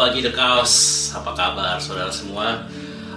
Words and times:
Pagi 0.00 0.24
The 0.24 0.32
Chaos, 0.32 0.72
apa 1.12 1.36
kabar 1.36 1.76
saudara 1.76 2.08
semua? 2.08 2.64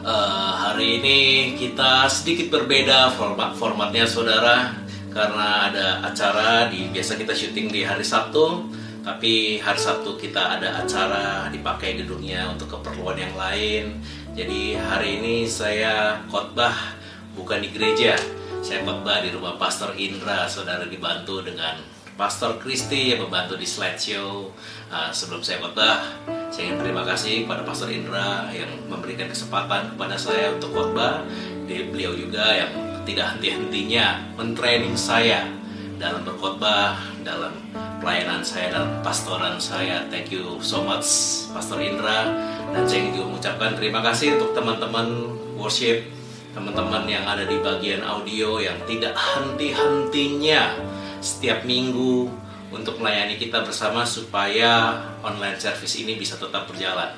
Eh, 0.03 0.51
hari 0.67 0.99
ini 0.99 1.19
kita 1.55 2.11
sedikit 2.11 2.51
berbeda 2.51 3.15
format 3.15 3.55
formatnya 3.55 4.03
saudara. 4.03 4.75
Karena 5.07 5.71
ada 5.71 6.03
acara 6.03 6.67
di 6.67 6.91
biasa 6.91 7.15
kita 7.15 7.31
syuting 7.31 7.71
di 7.71 7.87
hari 7.87 8.03
Sabtu 8.03 8.67
tapi 8.99 9.63
hari 9.63 9.79
Sabtu 9.79 10.19
kita 10.19 10.59
ada 10.59 10.83
acara 10.83 11.47
dipakai 11.47 12.03
gedungnya 12.03 12.51
untuk 12.51 12.75
keperluan 12.75 13.15
yang 13.15 13.31
lain. 13.39 14.03
Jadi 14.35 14.75
hari 14.75 15.23
ini 15.23 15.47
saya 15.47 16.19
khotbah 16.27 16.99
bukan 17.39 17.63
di 17.63 17.71
gereja 17.71 18.19
saya 18.59 18.83
khotbah 18.83 19.23
di 19.23 19.31
rumah 19.31 19.55
Pastor 19.55 19.95
Indra. 19.95 20.51
Saudara 20.51 20.83
dibantu 20.83 21.39
dengan 21.47 21.79
Pastor 22.13 22.61
Christy 22.61 23.13
yang 23.13 23.25
membantu 23.25 23.57
di 23.57 23.67
slideshow 23.67 24.51
Uh, 24.93 25.09
sebelum 25.09 25.41
saya 25.41 25.57
khotbah 25.57 26.05
saya 26.53 26.69
ingin 26.69 26.85
terima 26.85 27.01
kasih 27.01 27.49
kepada 27.49 27.65
Pastor 27.65 27.89
Indra 27.89 28.45
yang 28.53 28.69
memberikan 28.85 29.25
kesempatan 29.25 29.97
kepada 29.97 30.13
saya 30.13 30.53
untuk 30.53 30.69
khotbah. 30.69 31.25
Dia- 31.65 31.89
beliau 31.89 32.13
juga 32.13 32.45
yang 32.53 32.69
tidak 33.01 33.33
henti-hentinya 33.33 34.21
mentraining 34.37 34.93
saya 34.93 35.49
dalam 35.97 36.21
berkhotbah 36.21 36.93
dalam 37.25 37.57
pelayanan 37.97 38.45
saya 38.45 38.69
dalam 38.69 39.01
pastoran 39.01 39.57
saya. 39.57 40.05
Thank 40.13 40.29
you 40.29 40.61
so 40.61 40.85
much 40.85 41.09
Pastor 41.49 41.81
Indra. 41.81 42.29
Dan 42.69 42.85
saya 42.85 43.01
ingin 43.01 43.17
juga 43.17 43.25
mengucapkan 43.33 43.73
terima 43.73 44.05
kasih 44.05 44.37
untuk 44.37 44.53
teman-teman 44.53 45.09
worship 45.57 46.05
teman-teman 46.53 47.09
yang 47.09 47.25
ada 47.25 47.49
di 47.49 47.57
bagian 47.65 48.05
audio 48.05 48.61
yang 48.61 48.77
tidak 48.85 49.17
henti-hentinya 49.17 50.77
setiap 51.23 51.63
minggu 51.63 52.27
untuk 52.67 52.99
melayani 52.99 53.39
kita 53.39 53.63
bersama 53.63 54.03
supaya 54.03 54.99
online 55.23 55.55
service 55.55 55.95
ini 55.95 56.19
bisa 56.19 56.35
tetap 56.35 56.67
berjalan. 56.67 57.15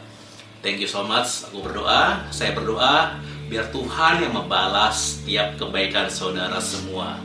Thank 0.61 0.77
you 0.77 0.89
so 0.89 1.01
much. 1.01 1.49
Aku 1.49 1.65
berdoa, 1.65 2.29
saya 2.29 2.53
berdoa 2.53 3.17
biar 3.49 3.73
Tuhan 3.73 4.21
yang 4.21 4.33
membalas 4.37 5.21
setiap 5.21 5.57
kebaikan 5.57 6.05
saudara 6.05 6.61
semua. 6.61 7.17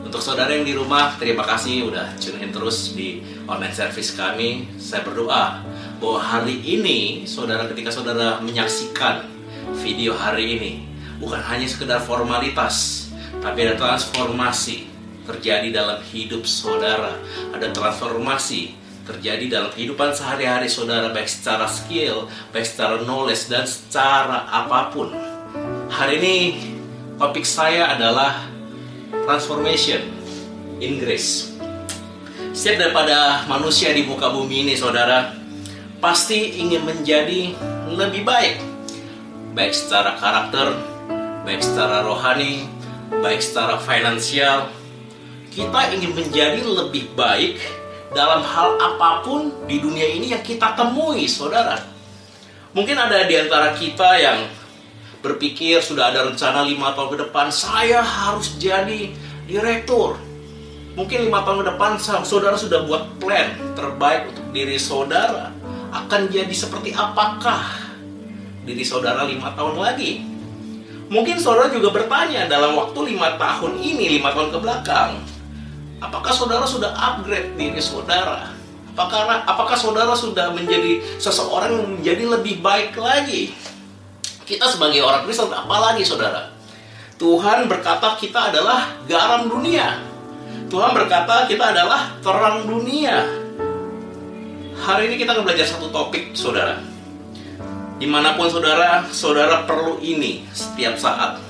Untuk 0.00 0.24
saudara 0.24 0.48
yang 0.56 0.64
di 0.64 0.72
rumah, 0.72 1.12
terima 1.20 1.44
kasih 1.44 1.92
udah 1.92 2.16
tune 2.16 2.40
in 2.40 2.48
terus 2.48 2.96
di 2.96 3.20
online 3.44 3.76
service 3.76 4.16
kami. 4.16 4.64
Saya 4.80 5.04
berdoa 5.04 5.60
bahwa 6.00 6.20
hari 6.20 6.64
ini, 6.64 7.28
saudara 7.28 7.68
ketika 7.68 7.92
saudara 7.92 8.40
menyaksikan 8.40 9.28
video 9.84 10.16
hari 10.16 10.56
ini, 10.56 10.72
bukan 11.20 11.40
hanya 11.44 11.68
sekedar 11.68 12.00
formalitas, 12.00 13.08
tapi 13.44 13.68
ada 13.68 13.76
transformasi 13.76 14.88
terjadi 15.28 15.68
dalam 15.68 16.00
hidup 16.08 16.48
saudara. 16.48 17.20
Ada 17.52 17.68
transformasi 17.76 18.72
terjadi 19.04 19.44
dalam 19.48 19.70
kehidupan 19.72 20.16
sehari-hari 20.16 20.68
saudara, 20.68 21.12
baik 21.12 21.28
secara 21.28 21.68
skill, 21.68 22.28
baik 22.52 22.64
secara 22.64 23.04
knowledge, 23.04 23.48
dan 23.52 23.64
secara 23.68 24.48
apa 24.48 24.88
pun. 24.92 25.12
Hari 25.88 26.14
ini 26.20 26.36
topik 27.16 27.44
saya 27.44 27.92
adalah 27.92 28.44
transformation 29.24 30.04
in 30.80 31.00
grace. 31.00 31.52
Setiap 32.52 32.90
daripada 32.90 33.48
manusia 33.48 33.92
di 33.96 34.04
muka 34.04 34.28
bumi 34.28 34.68
ini, 34.68 34.74
saudara, 34.76 35.32
pasti 36.04 36.60
ingin 36.60 36.84
menjadi 36.84 37.56
lebih 37.88 38.28
baik, 38.28 38.60
baik 39.56 39.72
secara 39.72 40.20
karakter, 40.20 40.76
baik 41.48 41.64
secara 41.64 42.04
rohani, 42.04 42.68
baik 43.24 43.40
secara 43.40 43.80
finansial. 43.80 44.68
Kita 45.58 45.90
ingin 45.90 46.14
menjadi 46.14 46.62
lebih 46.62 47.18
baik 47.18 47.58
dalam 48.14 48.46
hal 48.46 48.78
apa 48.78 49.26
pun 49.26 49.50
di 49.66 49.82
dunia 49.82 50.06
ini 50.06 50.30
yang 50.30 50.46
kita 50.46 50.78
temui, 50.78 51.26
saudara. 51.26 51.82
Mungkin 52.70 52.94
ada 52.94 53.26
di 53.26 53.34
antara 53.34 53.74
kita 53.74 54.22
yang 54.22 54.46
berpikir 55.18 55.82
sudah 55.82 56.14
ada 56.14 56.30
rencana 56.30 56.62
lima 56.62 56.94
tahun 56.94 57.10
ke 57.10 57.18
depan 57.26 57.50
saya 57.50 57.98
harus 58.06 58.54
jadi 58.54 59.10
direktur 59.50 60.14
mungkin 60.94 61.26
lima 61.26 61.42
tahun 61.42 61.62
ke 61.62 61.66
depan 61.74 61.90
sa- 61.98 62.22
saudara 62.22 62.54
sudah 62.54 62.86
buat 62.86 63.18
plan 63.18 63.54
terbaik 63.74 64.30
untuk 64.34 64.46
diri 64.54 64.78
saudara 64.78 65.50
akan 65.90 66.30
jadi 66.30 66.54
seperti 66.54 66.94
apakah 66.94 67.66
diri 68.62 68.86
saudara 68.86 69.26
lima 69.26 69.50
tahun 69.58 69.74
lagi 69.74 70.22
mungkin 71.10 71.42
saudara 71.42 71.70
juga 71.74 71.90
bertanya 71.90 72.46
dalam 72.46 72.78
waktu 72.78 73.14
lima 73.14 73.34
tahun 73.34 73.74
ini 73.74 74.22
lima 74.22 74.30
tahun 74.30 74.54
ke 74.54 74.58
belakang 74.62 75.18
apakah 76.02 76.32
saudara 76.34 76.64
sudah 76.66 76.90
upgrade 76.94 77.54
diri 77.58 77.82
saudara? 77.82 78.54
Apakah 78.94 79.46
apakah 79.46 79.78
saudara 79.78 80.10
sudah 80.18 80.50
menjadi 80.50 80.98
seseorang 81.22 81.70
yang 81.70 81.88
menjadi 81.98 82.24
lebih 82.38 82.58
baik 82.58 82.98
lagi? 82.98 83.54
Kita 84.42 84.66
sebagai 84.66 85.04
orang 85.04 85.22
Kristen 85.22 85.52
apalagi 85.54 86.02
saudara? 86.02 86.50
Tuhan 87.18 87.70
berkata 87.70 88.18
kita 88.18 88.50
adalah 88.50 88.98
garam 89.06 89.46
dunia. 89.50 90.02
Tuhan 90.66 90.90
berkata 90.94 91.46
kita 91.46 91.74
adalah 91.74 92.14
terang 92.22 92.66
dunia. 92.66 93.26
Hari 94.78 95.10
ini 95.10 95.14
kita 95.18 95.34
akan 95.34 95.42
belajar 95.46 95.66
satu 95.66 95.90
topik 95.90 96.34
saudara. 96.34 96.78
Di 97.98 98.06
mana 98.06 98.38
pun 98.38 98.46
saudara 98.46 99.06
saudara 99.10 99.66
perlu 99.66 99.98
ini 99.98 100.46
setiap 100.54 100.94
saat. 100.94 101.42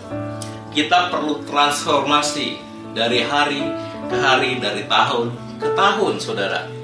Kita 0.73 1.13
perlu 1.13 1.45
transformasi 1.45 2.68
dari 2.97 3.25
hari 3.25 3.63
ke 4.09 4.17
hari 4.17 4.61
dari 4.63 4.85
tahun 4.89 5.33
ke 5.61 5.69
tahun 5.77 6.15
saudara 6.23 6.79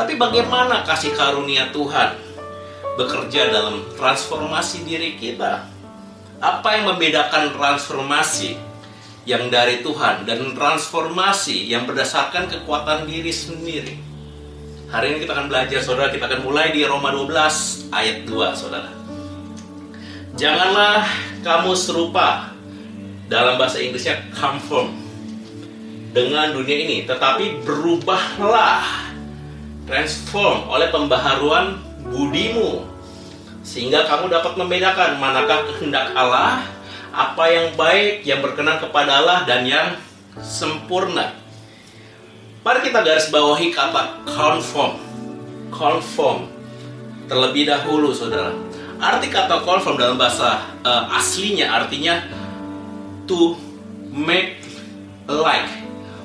tapi 0.00 0.16
bagaimana 0.16 0.86
kasih 0.86 1.12
karunia 1.12 1.68
Tuhan 1.74 2.30
bekerja 2.96 3.48
dalam 3.52 3.84
transformasi 3.96 4.84
diri 4.84 5.16
kita. 5.16 5.68
Apa 6.40 6.80
yang 6.80 6.96
membedakan 6.96 7.52
transformasi 7.52 8.56
yang 9.28 9.52
dari 9.52 9.84
Tuhan 9.84 10.24
dan 10.24 10.40
transformasi 10.56 11.68
yang 11.68 11.84
berdasarkan 11.84 12.48
kekuatan 12.48 13.04
diri 13.04 13.28
sendiri? 13.28 13.94
Hari 14.88 15.06
ini 15.14 15.18
kita 15.22 15.36
akan 15.36 15.46
belajar, 15.52 15.80
saudara. 15.84 16.08
Kita 16.10 16.26
akan 16.26 16.48
mulai 16.48 16.72
di 16.72 16.82
Roma 16.82 17.12
12 17.12 17.92
ayat 17.92 18.24
2, 18.24 18.56
saudara. 18.58 18.90
Janganlah 20.34 21.04
kamu 21.44 21.76
serupa 21.76 22.56
dalam 23.30 23.54
bahasa 23.56 23.78
Inggrisnya 23.78 24.26
conform 24.34 24.90
dengan 26.10 26.50
dunia 26.50 26.76
ini, 26.82 27.06
tetapi 27.06 27.62
berubahlah 27.62 28.82
transform 29.86 30.66
oleh 30.66 30.90
pembaharuan 30.90 31.78
budimu 32.10 32.82
sehingga 33.62 34.02
kamu 34.10 34.26
dapat 34.26 34.58
membedakan 34.58 35.22
manakah 35.22 35.62
kehendak 35.70 36.10
Allah 36.18 36.66
apa 37.14 37.44
yang 37.46 37.66
baik 37.78 38.26
yang 38.26 38.42
berkenan 38.42 38.82
kepada 38.82 39.22
Allah 39.22 39.46
dan 39.46 39.62
yang 39.66 39.94
sempurna. 40.42 41.34
Mari 42.66 42.86
kita 42.86 43.02
garis 43.02 43.30
bawahi 43.30 43.70
kata 43.70 44.26
conform. 44.26 44.98
Conform 45.70 46.50
terlebih 47.30 47.70
dahulu 47.70 48.10
saudara. 48.10 48.52
Arti 49.00 49.30
kata 49.32 49.62
conform 49.64 49.96
dalam 49.96 50.18
bahasa 50.18 50.60
eh, 50.82 51.04
aslinya 51.16 51.72
artinya 51.72 52.20
to 53.26 53.56
make 54.12 54.60
alike 55.26 55.68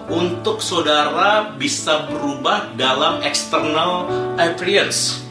untuk 0.06 0.62
saudara 0.62 1.54
bisa 1.58 2.06
berubah 2.10 2.78
dalam 2.78 3.26
external 3.26 4.06
appearance. 4.38 5.22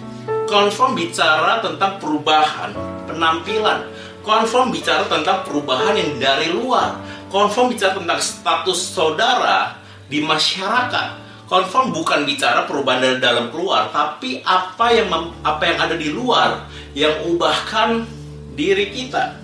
Conform 0.50 0.98
bicara 0.98 1.62
tentang 1.62 2.02
perubahan 2.02 2.74
penampilan. 3.06 3.86
Conform 4.24 4.72
bicara 4.72 5.04
tentang 5.06 5.44
perubahan 5.44 5.94
yang 5.94 6.16
dari 6.16 6.48
luar. 6.50 6.96
Conform 7.28 7.70
bicara 7.70 7.94
tentang 7.98 8.20
status 8.20 8.80
saudara 8.94 9.78
di 10.08 10.24
masyarakat. 10.24 11.22
Conform 11.44 11.92
bukan 11.92 12.24
bicara 12.24 12.64
perubahan 12.64 13.04
dari 13.04 13.18
dalam 13.20 13.52
keluar, 13.52 13.92
tapi 13.92 14.40
apa 14.48 14.96
yang 14.96 15.12
apa 15.44 15.62
yang 15.68 15.78
ada 15.78 15.92
di 15.92 16.08
luar 16.08 16.64
yang 16.96 17.20
ubahkan 17.28 18.08
diri 18.56 18.88
kita. 18.90 19.43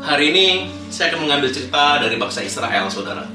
Hari 0.00 0.32
ini 0.32 0.46
saya 0.88 1.12
akan 1.12 1.28
mengambil 1.28 1.52
cerita 1.52 2.00
dari 2.00 2.16
bangsa 2.16 2.40
Israel, 2.40 2.88
saudara. 2.88 3.28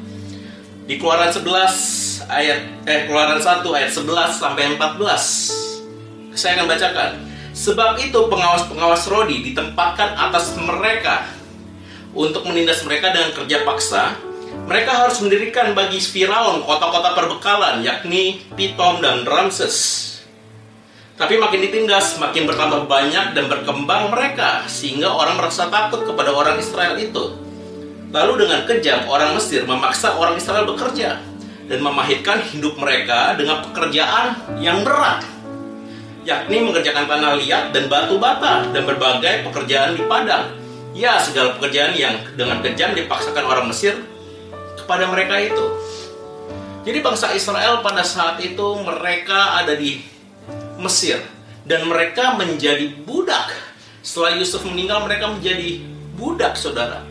Di 0.89 0.97
Keluaran 0.97 1.29
11 1.29 2.25
ayat 2.25 2.59
eh 2.89 3.06
Keluaran 3.06 3.38
1 3.38 3.62
ayat 3.69 3.91
11 3.94 4.33
sampai 4.33 4.73
14. 4.73 6.33
Saya 6.33 6.57
akan 6.57 6.65
bacakan. 6.65 7.12
Sebab 7.53 8.01
itu 8.01 8.17
pengawas-pengawas 8.17 9.06
Rodi 9.06 9.45
ditempatkan 9.45 10.17
atas 10.17 10.57
mereka 10.57 11.29
untuk 12.17 12.41
menindas 12.50 12.81
mereka 12.81 13.13
dengan 13.13 13.29
kerja 13.38 13.62
paksa. 13.62 14.17
Mereka 14.65 14.89
harus 14.89 15.21
mendirikan 15.21 15.77
bagi 15.77 16.01
Firaun 16.01 16.65
kota-kota 16.65 17.13
perbekalan 17.13 17.85
yakni 17.85 18.41
Pitom 18.57 19.06
dan 19.06 19.21
Ramses. 19.21 20.14
Tapi 21.15 21.39
makin 21.39 21.63
ditindas, 21.63 22.19
makin 22.19 22.44
bertambah 22.44 22.91
banyak 22.91 23.31
dan 23.31 23.45
berkembang 23.47 24.12
mereka 24.12 24.67
sehingga 24.67 25.15
orang 25.15 25.39
merasa 25.39 25.71
takut 25.71 26.03
kepada 26.03 26.35
orang 26.35 26.59
Israel 26.59 27.00
itu. 27.00 27.39
Lalu 28.12 28.47
dengan 28.47 28.67
kejam 28.67 29.07
orang 29.07 29.31
Mesir 29.35 29.63
memaksa 29.63 30.19
orang 30.19 30.35
Israel 30.35 30.67
bekerja 30.67 31.23
dan 31.71 31.79
memahitkan 31.79 32.44
hidup 32.51 32.75
mereka 32.75 33.35
dengan 33.39 33.63
pekerjaan 33.63 34.59
yang 34.59 34.83
berat 34.83 35.35
yakni 36.25 36.65
mengerjakan 36.65 37.06
tanah 37.06 37.38
liat 37.38 37.69
dan 37.71 37.85
batu 37.85 38.17
bata 38.17 38.65
dan 38.73 38.83
berbagai 38.83 39.45
pekerjaan 39.45 39.94
di 39.94 40.03
padang. 40.09 40.57
Ya, 40.97 41.21
segala 41.21 41.53
pekerjaan 41.56 41.94
yang 41.94 42.17
dengan 42.33 42.65
kejam 42.65 42.97
dipaksakan 42.97 43.45
orang 43.45 43.69
Mesir 43.69 43.94
kepada 44.73 45.06
mereka 45.06 45.38
itu. 45.38 45.65
Jadi 46.85 47.01
bangsa 47.01 47.33
Israel 47.38 47.81
pada 47.85 48.01
saat 48.01 48.41
itu 48.41 48.67
mereka 48.81 49.62
ada 49.62 49.73
di 49.77 50.01
Mesir 50.80 51.24
dan 51.66 51.88
mereka 51.89 52.38
menjadi 52.38 52.94
budak. 53.04 53.51
Setelah 54.06 54.38
Yusuf 54.38 54.62
meninggal 54.69 55.01
mereka 55.04 55.33
menjadi 55.33 55.81
budak, 56.13 56.54
Saudara. 56.54 57.01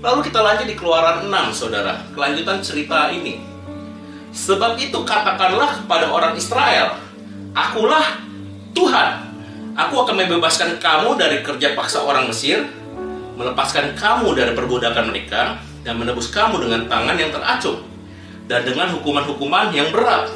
Lalu 0.00 0.30
kita 0.30 0.40
lanjut 0.40 0.66
di 0.66 0.74
Keluaran 0.78 1.28
6, 1.28 1.52
Saudara. 1.52 2.08
Kelanjutan 2.16 2.64
cerita 2.64 3.12
ini. 3.12 3.42
Sebab 4.32 4.80
itu 4.80 4.96
katakanlah 5.04 5.84
kepada 5.84 6.08
orang 6.08 6.38
Israel, 6.38 6.96
Akulah 7.52 8.22
Tuhan, 8.72 9.10
aku 9.74 9.94
akan 10.04 10.14
membebaskan 10.14 10.78
kamu 10.78 11.18
dari 11.18 11.42
kerja 11.42 11.74
paksa 11.74 12.04
orang 12.06 12.30
Mesir, 12.30 12.62
melepaskan 13.34 13.98
kamu 13.98 14.36
dari 14.38 14.52
perbudakan 14.54 15.10
mereka, 15.10 15.58
dan 15.82 15.98
menebus 15.98 16.30
kamu 16.30 16.62
dengan 16.62 16.86
tangan 16.86 17.16
yang 17.18 17.32
teracung, 17.34 17.82
dan 18.46 18.62
dengan 18.62 18.94
hukuman-hukuman 18.94 19.74
yang 19.74 19.90
berat. 19.90 20.30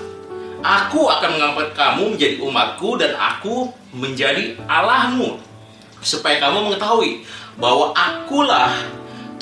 Aku 0.62 1.10
akan 1.10 1.30
mengangkat 1.34 1.74
kamu 1.74 2.14
menjadi 2.14 2.36
umatku, 2.38 2.94
dan 2.94 3.18
aku 3.18 3.74
menjadi 3.90 4.54
Allahmu, 4.70 5.42
supaya 5.98 6.38
kamu 6.38 6.70
mengetahui 6.70 7.26
bahwa 7.58 7.90
akulah 7.92 8.70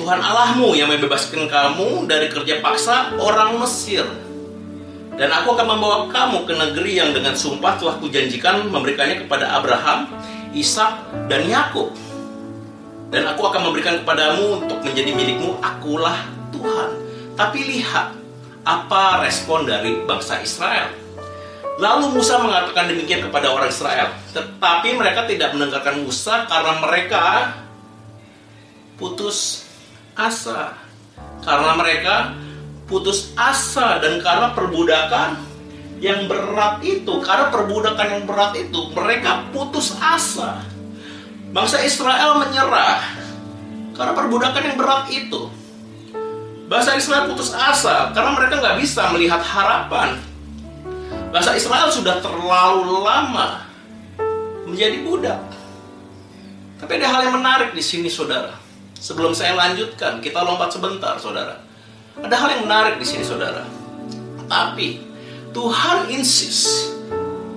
Tuhan 0.01 0.17
Allahmu 0.17 0.73
yang 0.73 0.89
membebaskan 0.89 1.45
kamu 1.45 2.09
dari 2.09 2.33
kerja 2.33 2.65
paksa 2.65 3.21
orang 3.21 3.61
Mesir. 3.61 4.09
Dan 5.21 5.29
aku 5.29 5.53
akan 5.53 5.77
membawa 5.77 6.09
kamu 6.09 6.49
ke 6.49 6.57
negeri 6.57 6.93
yang 6.97 7.13
dengan 7.13 7.37
sumpah 7.37 7.77
telah 7.77 8.01
kujanjikan 8.01 8.73
memberikannya 8.73 9.21
kepada 9.21 9.53
Abraham, 9.61 10.09
Ishak, 10.57 11.05
dan 11.29 11.45
Yakub. 11.45 11.93
Dan 13.13 13.29
aku 13.29 13.45
akan 13.45 13.69
memberikan 13.69 14.01
kepadamu 14.01 14.65
untuk 14.65 14.81
menjadi 14.81 15.13
milikmu, 15.13 15.61
akulah 15.61 16.17
Tuhan. 16.49 16.91
Tapi 17.37 17.61
lihat 17.69 18.17
apa 18.65 19.21
respon 19.21 19.69
dari 19.69 20.01
bangsa 20.09 20.41
Israel. 20.41 21.00
Lalu 21.79 22.19
Musa 22.19 22.43
mengatakan 22.43 22.91
demikian 22.91 23.31
kepada 23.31 23.53
orang 23.55 23.71
Israel. 23.71 24.11
Tetapi 24.35 24.99
mereka 24.99 25.29
tidak 25.31 25.55
mendengarkan 25.55 26.03
Musa 26.03 26.49
karena 26.51 26.73
mereka 26.83 27.25
putus 28.99 29.69
asa. 30.19 30.75
Karena 31.41 31.79
mereka 31.79 32.35
putus 32.91 33.33
asa 33.39 34.03
dan 34.03 34.19
karena 34.19 34.51
perbudakan 34.53 35.39
yang 36.01 36.27
berat 36.27 36.81
itu, 36.81 37.13
karena 37.21 37.53
perbudakan 37.53 38.07
yang 38.09 38.25
berat 38.25 38.57
itu, 38.57 38.81
mereka 38.97 39.47
putus 39.53 39.95
asa. 40.01 40.65
Bangsa 41.51 41.83
Israel 41.85 42.41
menyerah 42.41 43.03
karena 43.95 44.13
perbudakan 44.17 44.63
yang 44.65 44.77
berat 44.81 45.05
itu. 45.13 45.51
Bangsa 46.71 46.95
Israel 46.95 47.27
putus 47.27 47.51
asa 47.51 48.15
karena 48.15 48.33
mereka 48.39 48.63
nggak 48.63 48.79
bisa 48.79 49.11
melihat 49.11 49.43
harapan. 49.43 50.17
Bangsa 51.31 51.55
Israel 51.55 51.87
sudah 51.95 52.19
terlalu 52.19 53.07
lama 53.07 53.63
menjadi 54.67 54.99
budak. 55.07 55.39
Tapi 56.83 56.99
ada 56.99 57.07
hal 57.07 57.21
yang 57.31 57.39
menarik 57.39 57.71
di 57.71 57.83
sini, 57.83 58.11
saudara. 58.11 58.59
Sebelum 58.99 59.31
saya 59.31 59.55
lanjutkan, 59.55 60.19
kita 60.19 60.43
lompat 60.43 60.75
sebentar, 60.75 61.15
saudara. 61.23 61.63
Ada 62.19 62.35
hal 62.35 62.49
yang 62.59 62.63
menarik 62.67 62.99
di 62.99 63.07
sini, 63.07 63.23
saudara. 63.23 63.63
Tapi 64.51 64.99
Tuhan 65.55 66.11
insist 66.11 66.99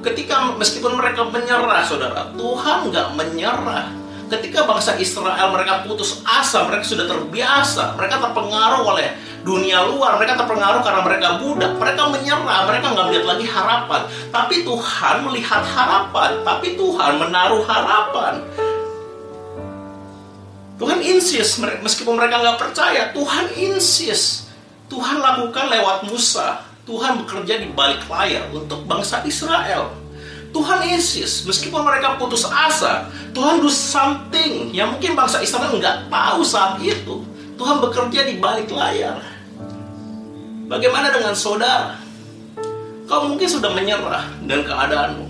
ketika 0.05 0.53
meskipun 0.53 0.93
mereka 0.93 1.25
menyerah, 1.25 1.81
saudara, 1.81 2.29
Tuhan 2.37 2.93
nggak 2.93 3.07
menyerah. 3.17 3.89
Ketika 4.33 4.65
bangsa 4.65 4.97
Israel 4.97 5.53
mereka 5.53 5.85
putus 5.85 6.25
asa, 6.25 6.65
mereka 6.65 6.81
sudah 6.89 7.05
terbiasa, 7.05 7.93
mereka 7.93 8.17
terpengaruh 8.17 8.81
oleh 8.81 9.13
dunia 9.45 9.85
luar, 9.85 10.17
mereka 10.17 10.41
terpengaruh 10.41 10.81
karena 10.81 11.01
mereka 11.05 11.27
budak, 11.37 11.77
mereka 11.77 12.01
menyerah, 12.09 12.59
mereka 12.65 12.85
nggak 12.97 13.05
melihat 13.13 13.25
lagi 13.29 13.45
harapan. 13.45 14.01
Tapi 14.33 14.55
Tuhan 14.65 15.15
melihat 15.29 15.61
harapan, 15.61 16.31
tapi 16.41 16.67
Tuhan 16.73 17.11
menaruh 17.21 17.61
harapan. 17.61 18.33
Tuhan 20.81 20.99
insist, 21.05 21.61
meskipun 21.61 22.17
mereka 22.17 22.41
nggak 22.41 22.57
percaya, 22.57 23.13
Tuhan 23.13 23.53
insist 23.53 24.49
Tuhan 24.93 25.17
lakukan 25.25 25.73
lewat 25.73 25.97
Musa. 26.05 26.61
Tuhan 26.83 27.23
bekerja 27.23 27.63
di 27.63 27.71
balik 27.71 28.05
layar 28.11 28.51
untuk 28.51 28.83
bangsa 28.85 29.23
Israel. 29.23 30.02
Tuhan 30.53 30.85
Yesus, 30.85 31.49
meskipun 31.49 31.81
mereka 31.81 32.15
putus 32.21 32.45
asa, 32.45 33.09
Tuhan 33.33 33.57
do 33.57 33.73
something 33.73 34.69
yang 34.69 34.93
mungkin 34.93 35.17
bangsa 35.17 35.41
Israel 35.41 35.73
nggak 35.81 36.13
tahu 36.13 36.45
saat 36.45 36.77
itu. 36.77 37.25
Tuhan 37.57 37.81
bekerja 37.81 38.29
di 38.29 38.37
balik 38.37 38.69
layar. 38.69 39.17
Bagaimana 40.69 41.09
dengan 41.09 41.33
saudara? 41.33 41.97
Kau 43.09 43.29
mungkin 43.29 43.49
sudah 43.49 43.73
menyerah 43.73 44.29
dengan 44.45 44.63
keadaanmu. 44.69 45.25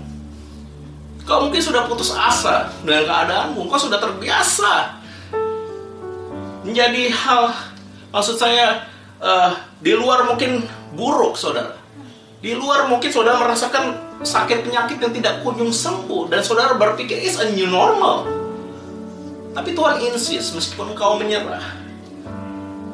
Kau 1.24 1.48
mungkin 1.48 1.60
sudah 1.64 1.88
putus 1.88 2.12
asa 2.12 2.68
dengan 2.84 3.08
keadaanmu. 3.08 3.64
Kau 3.64 3.80
sudah 3.80 3.96
terbiasa 3.96 5.00
menjadi 6.64 7.12
hal, 7.12 7.52
maksud 8.12 8.40
saya, 8.40 8.88
uh, 9.20 9.52
di 9.80 9.92
luar 9.92 10.24
mungkin 10.28 10.64
buruk, 10.96 11.36
saudara. 11.36 11.76
Di 12.40 12.56
luar 12.56 12.88
mungkin 12.88 13.08
saudara 13.08 13.40
merasakan 13.40 14.13
sakit 14.24 14.64
penyakit 14.64 14.98
yang 14.98 15.12
tidak 15.12 15.44
kunjung 15.44 15.70
sembuh 15.70 16.32
dan 16.32 16.40
saudara 16.40 16.74
berpikir 16.74 17.20
it's 17.20 17.36
a 17.38 17.52
new 17.52 17.68
normal. 17.68 18.26
Tapi 19.54 19.76
Tuhan 19.76 20.02
insist 20.02 20.56
meskipun 20.56 20.98
kau 20.98 21.14
menyerah, 21.20 21.62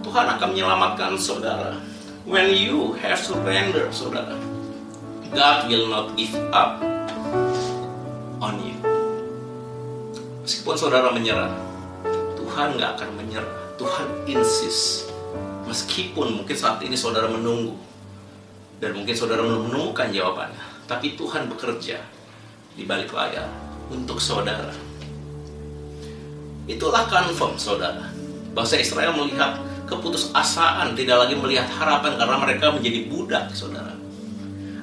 Tuhan 0.04 0.26
akan 0.37 0.49
menyelamatkan 0.52 1.16
saudara. 1.16 1.80
When 2.28 2.52
you 2.52 2.94
have 3.00 3.16
surrender, 3.16 3.88
saudara, 3.88 4.37
God 5.32 5.58
will 5.72 5.88
not 5.88 6.12
give 6.20 6.37
up 6.52 6.84
on 8.44 8.60
you. 8.60 8.76
Meskipun 10.44 10.76
saudara 10.76 11.08
menyerah, 11.16 11.49
Tuhan 12.37 12.76
nggak 12.76 12.90
akan 13.00 13.10
menyerah. 13.16 13.56
Tuhan 13.80 14.28
insist 14.28 15.10
Meskipun 15.70 16.42
mungkin 16.42 16.56
saat 16.58 16.82
ini 16.82 16.99
saudara 16.99 17.30
menunggu 17.30 17.78
dan 18.82 18.90
mungkin 18.90 19.14
saudara 19.14 19.38
menemukan 19.46 20.10
jawabannya, 20.10 20.66
tapi 20.90 21.14
Tuhan 21.14 21.47
bekerja 21.47 22.02
di 22.75 22.82
balik 22.82 23.14
layar 23.14 23.47
untuk 23.87 24.18
saudara. 24.18 24.75
Itulah 26.66 27.06
confirm 27.06 27.54
saudara. 27.54 28.11
Bangsa 28.50 28.82
Israel 28.82 29.14
melihat 29.14 29.62
keputusasaan, 29.87 30.99
tidak 30.99 31.26
lagi 31.26 31.38
melihat 31.38 31.70
harapan 31.70 32.18
karena 32.18 32.37
mereka 32.42 32.75
menjadi 32.75 33.06
budak, 33.06 33.44
saudara. 33.54 33.94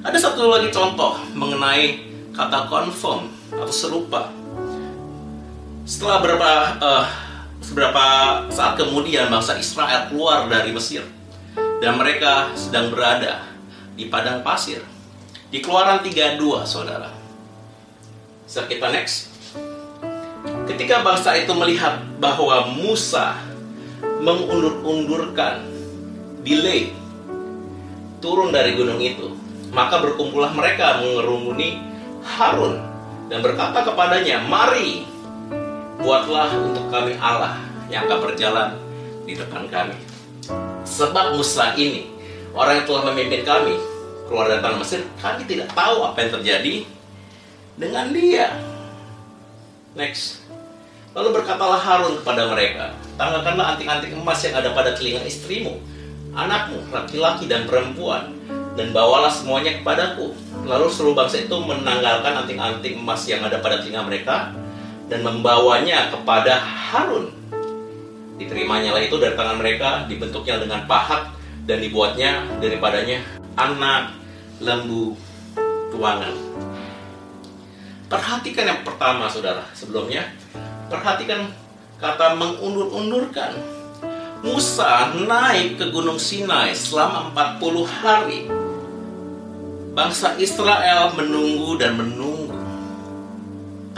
Ada 0.00 0.32
satu 0.32 0.48
lagi 0.48 0.72
contoh 0.72 1.20
mengenai 1.36 2.08
kata 2.32 2.72
confirm 2.72 3.28
atau 3.52 3.72
serupa. 3.72 4.32
Setelah 5.84 6.20
berapa 6.24 6.52
uh, 6.80 7.06
Seberapa 7.58 8.04
saat 8.48 8.78
kemudian 8.78 9.28
bangsa 9.28 9.58
Israel 9.58 10.08
keluar 10.08 10.46
dari 10.46 10.70
Mesir 10.70 11.02
dan 11.82 11.98
mereka 11.98 12.54
sedang 12.54 12.88
berada 12.94 13.44
di 13.98 14.06
padang 14.06 14.46
pasir. 14.46 14.80
Di 15.48 15.64
Keluaran 15.64 16.04
32, 16.04 16.68
Saudara. 16.68 17.08
Bisa 18.44 18.68
kita 18.68 18.92
next. 18.92 19.32
Ketika 20.68 21.00
bangsa 21.00 21.40
itu 21.40 21.52
melihat 21.56 22.04
bahwa 22.20 22.68
Musa 22.76 23.40
mengundur-undurkan 24.20 25.64
delay 26.44 26.92
turun 28.20 28.52
dari 28.52 28.76
gunung 28.76 29.00
itu, 29.00 29.32
maka 29.72 30.04
berkumpullah 30.04 30.52
mereka 30.52 31.00
mengerumuni 31.00 31.80
Harun 32.28 32.76
dan 33.32 33.40
berkata 33.40 33.88
kepadanya, 33.88 34.44
"Mari 34.44 35.08
buatlah 35.98 36.52
untuk 36.60 36.92
kami 36.92 37.16
Allah 37.16 37.56
yang 37.88 38.04
akan 38.04 38.18
berjalan 38.20 38.68
di 39.24 39.32
depan 39.32 39.64
kami. 39.72 39.96
Sebab 40.84 41.36
Musa 41.36 41.72
ini, 41.76 42.08
orang 42.52 42.80
yang 42.80 42.86
telah 42.88 43.02
memimpin 43.12 43.42
kami, 43.44 43.76
keluar 44.28 44.46
dari 44.52 44.60
tanah 44.60 44.78
Mesir, 44.78 45.00
kami 45.18 45.48
tidak 45.48 45.72
tahu 45.72 46.04
apa 46.04 46.20
yang 46.20 46.30
terjadi 46.38 46.74
dengan 47.80 48.06
dia. 48.12 48.52
Next. 49.96 50.44
Lalu 51.16 51.40
berkatalah 51.40 51.80
Harun 51.80 52.20
kepada 52.20 52.46
mereka, 52.52 52.92
tanggalkanlah 53.16 53.74
anting-anting 53.74 54.14
emas 54.14 54.38
yang 54.44 54.54
ada 54.54 54.70
pada 54.76 54.94
telinga 54.94 55.24
istrimu, 55.24 55.80
anakmu, 56.36 56.84
laki-laki 56.92 57.48
dan 57.48 57.64
perempuan, 57.64 58.36
dan 58.76 58.92
bawalah 58.92 59.32
semuanya 59.32 59.80
kepadaku. 59.80 60.36
Lalu 60.68 60.86
seluruh 60.92 61.16
bangsa 61.16 61.42
itu 61.42 61.56
menanggalkan 61.58 62.44
anting-anting 62.44 63.00
emas 63.00 63.24
yang 63.26 63.42
ada 63.42 63.58
pada 63.58 63.82
telinga 63.82 64.04
mereka 64.04 64.52
dan 65.08 65.24
membawanya 65.24 66.12
kepada 66.12 66.60
Harun. 66.60 67.32
Diterimanya 68.38 68.94
lah 68.94 69.02
itu 69.02 69.18
dari 69.18 69.34
tangan 69.34 69.58
mereka, 69.58 70.06
dibentuknya 70.06 70.62
dengan 70.62 70.86
pahat 70.86 71.34
dan 71.66 71.82
dibuatnya 71.82 72.46
daripadanya 72.62 73.37
anak 73.58 74.14
lembu 74.62 75.18
tuangan. 75.90 76.34
Perhatikan 78.08 78.64
yang 78.64 78.80
pertama, 78.86 79.28
saudara. 79.28 79.60
Sebelumnya, 79.74 80.24
perhatikan 80.88 81.50
kata 81.98 82.38
mengundur-undurkan. 82.38 83.52
Musa 84.38 85.10
naik 85.18 85.82
ke 85.82 85.90
Gunung 85.90 86.16
Sinai 86.16 86.70
selama 86.70 87.34
40 87.34 87.82
hari. 87.84 88.46
Bangsa 89.98 90.38
Israel 90.38 91.10
menunggu 91.18 91.74
dan 91.74 91.98
menunggu. 91.98 92.54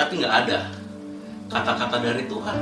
Tapi 0.01 0.17
nggak 0.17 0.35
ada 0.49 0.73
kata-kata 1.53 2.01
dari 2.01 2.25
Tuhan. 2.25 2.59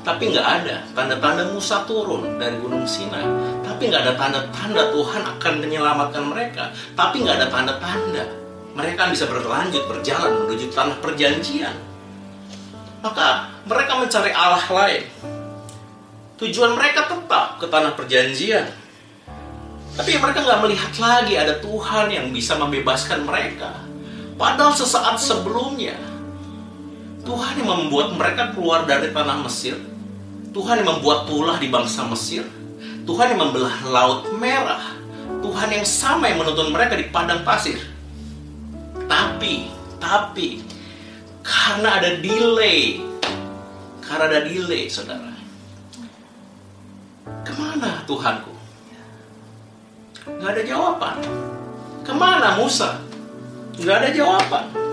Tapi 0.00 0.32
nggak 0.32 0.46
ada 0.46 0.76
tanda-tanda 0.96 1.52
Musa 1.52 1.84
turun 1.84 2.40
dari 2.40 2.56
Gunung 2.56 2.88
Sinai. 2.88 3.24
Tapi 3.60 3.88
nggak 3.88 4.02
ada 4.08 4.14
tanda-tanda 4.16 4.92
Tuhan 4.92 5.22
akan 5.36 5.52
menyelamatkan 5.60 6.24
mereka. 6.24 6.72
Tapi 6.96 7.20
nggak 7.20 7.36
ada 7.36 7.48
tanda-tanda 7.52 8.40
mereka 8.74 9.10
bisa 9.10 9.26
berlanjut 9.26 9.82
berjalan 9.90 10.46
menuju 10.46 10.70
tanah 10.70 10.98
perjanjian. 11.02 11.74
Maka 13.00 13.50
mereka 13.66 13.92
mencari 13.98 14.30
Allah 14.30 14.64
lain. 14.64 15.02
Tujuan 16.40 16.72
mereka 16.76 17.10
tetap 17.10 17.60
ke 17.60 17.66
tanah 17.68 17.92
perjanjian. 17.96 18.70
Tapi 19.98 20.16
mereka 20.16 20.40
nggak 20.46 20.60
melihat 20.64 20.92
lagi 20.96 21.34
ada 21.36 21.58
Tuhan 21.60 22.06
yang 22.08 22.26
bisa 22.32 22.56
membebaskan 22.56 23.26
mereka. 23.26 23.74
Padahal 24.40 24.72
sesaat 24.72 25.20
sebelumnya, 25.20 25.98
Tuhan 27.26 27.60
yang 27.60 27.68
membuat 27.68 28.16
mereka 28.16 28.56
keluar 28.56 28.88
dari 28.88 29.12
tanah 29.12 29.44
Mesir. 29.44 29.76
Tuhan 30.50 30.82
yang 30.82 30.98
membuat 30.98 31.30
tulah 31.30 31.56
di 31.62 31.70
bangsa 31.70 32.02
Mesir. 32.10 32.42
Tuhan 33.06 33.34
yang 33.34 33.40
membelah 33.40 33.76
laut 33.86 34.20
merah. 34.34 34.82
Tuhan 35.40 35.70
yang 35.70 35.86
sama 35.86 36.26
yang 36.26 36.42
menuntun 36.42 36.74
mereka 36.74 36.98
di 36.98 37.06
padang 37.08 37.46
pasir. 37.46 37.78
Tapi, 39.06 39.70
tapi, 39.98 40.62
karena 41.42 42.02
ada 42.02 42.18
delay, 42.18 43.02
karena 44.04 44.24
ada 44.26 44.40
delay, 44.46 44.90
saudara. 44.90 45.34
Ke 47.46 47.52
mana 47.54 48.02
Tuhanku? 48.06 48.52
Gak 50.38 50.50
ada 50.50 50.62
jawaban. 50.62 51.16
Ke 52.04 52.12
mana 52.12 52.58
Musa? 52.58 53.00
Gak 53.80 53.96
ada 54.02 54.10
jawaban. 54.12 54.89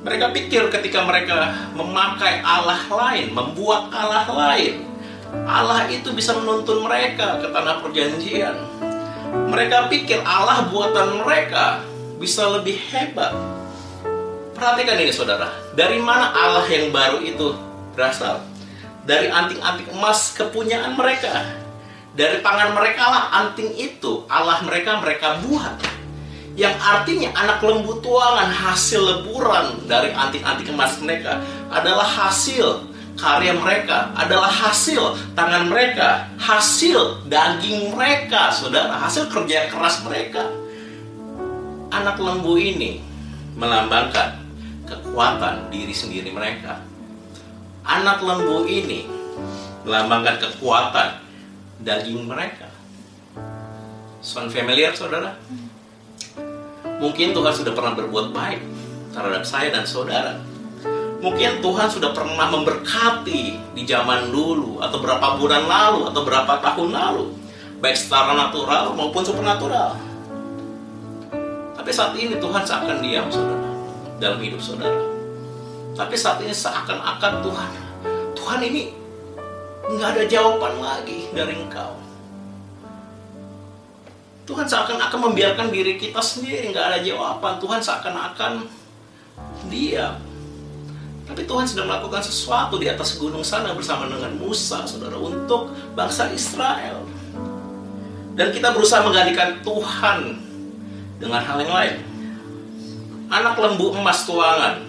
Mereka 0.00 0.32
pikir 0.32 0.72
ketika 0.72 1.04
mereka 1.04 1.52
memakai 1.76 2.40
Allah 2.40 2.80
lain, 2.88 3.36
membuat 3.36 3.92
Allah 3.92 4.24
lain, 4.32 4.80
Allah 5.44 5.92
itu 5.92 6.08
bisa 6.16 6.32
menuntun 6.40 6.80
mereka 6.80 7.36
ke 7.36 7.52
tanah 7.52 7.84
perjanjian. 7.84 8.56
Mereka 9.52 9.92
pikir 9.92 10.24
Allah 10.24 10.64
buatan 10.72 11.20
mereka 11.20 11.84
bisa 12.16 12.48
lebih 12.48 12.80
hebat. 12.88 13.36
Perhatikan 14.56 14.96
ini 15.04 15.12
saudara, 15.12 15.52
dari 15.76 16.00
mana 16.00 16.32
Allah 16.32 16.64
yang 16.72 16.88
baru 16.88 17.20
itu 17.20 17.52
berasal? 17.92 18.40
Dari 19.04 19.28
anting-anting 19.28 19.92
emas 19.92 20.32
kepunyaan 20.32 20.96
mereka. 20.96 21.44
Dari 22.16 22.40
tangan 22.40 22.72
mereka 22.72 23.04
lah 23.04 23.24
anting 23.36 23.76
itu 23.76 24.24
Allah 24.26 24.64
mereka 24.64 24.98
mereka 24.98 25.38
buat 25.44 25.99
yang 26.58 26.74
artinya 26.82 27.30
anak 27.38 27.62
lembu 27.62 28.02
tuangan 28.02 28.50
hasil 28.50 29.00
leburan 29.00 29.86
dari 29.86 30.10
anting-anting 30.10 30.74
emas 30.74 30.98
mereka 30.98 31.38
adalah 31.70 32.04
hasil 32.04 32.90
karya 33.20 33.52
mereka, 33.52 34.10
adalah 34.16 34.48
hasil 34.48 35.14
tangan 35.36 35.68
mereka, 35.68 36.26
hasil 36.40 37.28
daging 37.28 37.92
mereka, 37.92 38.48
saudara, 38.48 38.96
hasil 38.96 39.28
kerja 39.28 39.68
keras 39.68 40.00
mereka. 40.02 40.48
Anak 41.92 42.16
lembu 42.16 42.56
ini 42.56 43.02
melambangkan 43.58 44.40
kekuatan 44.88 45.68
diri 45.68 45.92
sendiri 45.92 46.32
mereka. 46.32 46.80
Anak 47.84 48.24
lembu 48.24 48.64
ini 48.64 49.04
melambangkan 49.84 50.40
kekuatan 50.40 51.20
daging 51.84 52.24
mereka. 52.24 52.72
Sound 54.20 54.52
familiar, 54.52 54.92
saudara? 54.96 55.36
Mungkin 57.00 57.32
Tuhan 57.32 57.52
sudah 57.56 57.72
pernah 57.72 57.96
berbuat 57.96 58.36
baik 58.36 58.60
terhadap 59.16 59.42
saya 59.42 59.72
dan 59.72 59.88
saudara. 59.88 60.36
Mungkin 61.20 61.64
Tuhan 61.64 61.88
sudah 61.88 62.12
pernah 62.12 62.48
memberkati 62.48 63.72
di 63.76 63.82
zaman 63.84 64.32
dulu, 64.32 64.80
atau 64.80 65.00
berapa 65.00 65.36
bulan 65.36 65.64
lalu, 65.68 66.08
atau 66.08 66.20
berapa 66.24 66.52
tahun 66.60 66.92
lalu, 66.92 67.24
baik 67.80 67.96
secara 67.96 68.32
natural 68.36 68.92
maupun 68.96 69.24
supernatural. 69.24 69.96
Tapi 71.76 71.90
saat 71.92 72.16
ini 72.16 72.36
Tuhan 72.36 72.64
seakan 72.64 73.00
diam, 73.04 73.28
saudara, 73.28 73.68
dalam 74.20 74.40
hidup 74.40 74.60
saudara. 74.60 75.00
Tapi 75.96 76.16
saat 76.16 76.40
ini 76.40 76.52
seakan-akan 76.52 77.44
Tuhan, 77.44 77.70
Tuhan 78.36 78.60
ini 78.64 78.82
nggak 79.92 80.08
ada 80.16 80.24
jawaban 80.24 80.80
lagi 80.80 81.28
dari 81.32 81.56
engkau. 81.56 81.96
Tuhan 84.50 84.66
seakan-akan 84.66 85.30
membiarkan 85.30 85.70
diri 85.70 85.94
kita 85.94 86.18
sendiri 86.18 86.74
nggak 86.74 86.86
ada 86.90 86.98
jawaban. 87.06 87.62
Tuhan 87.62 87.78
seakan-akan 87.78 88.66
diam. 89.70 90.18
Tapi 91.30 91.46
Tuhan 91.46 91.62
sedang 91.62 91.86
melakukan 91.86 92.18
sesuatu 92.18 92.74
di 92.74 92.90
atas 92.90 93.14
gunung 93.14 93.46
sana 93.46 93.70
bersama 93.78 94.10
dengan 94.10 94.34
Musa, 94.34 94.82
saudara, 94.82 95.14
untuk 95.14 95.70
bangsa 95.94 96.26
Israel. 96.34 97.06
Dan 98.34 98.50
kita 98.50 98.74
berusaha 98.74 99.06
menggantikan 99.06 99.62
Tuhan 99.62 100.42
dengan 101.22 101.38
hal 101.46 101.62
yang 101.62 101.70
lain. 101.70 101.96
Anak 103.30 103.54
lembu 103.54 103.94
emas 103.94 104.26
tuangan, 104.26 104.82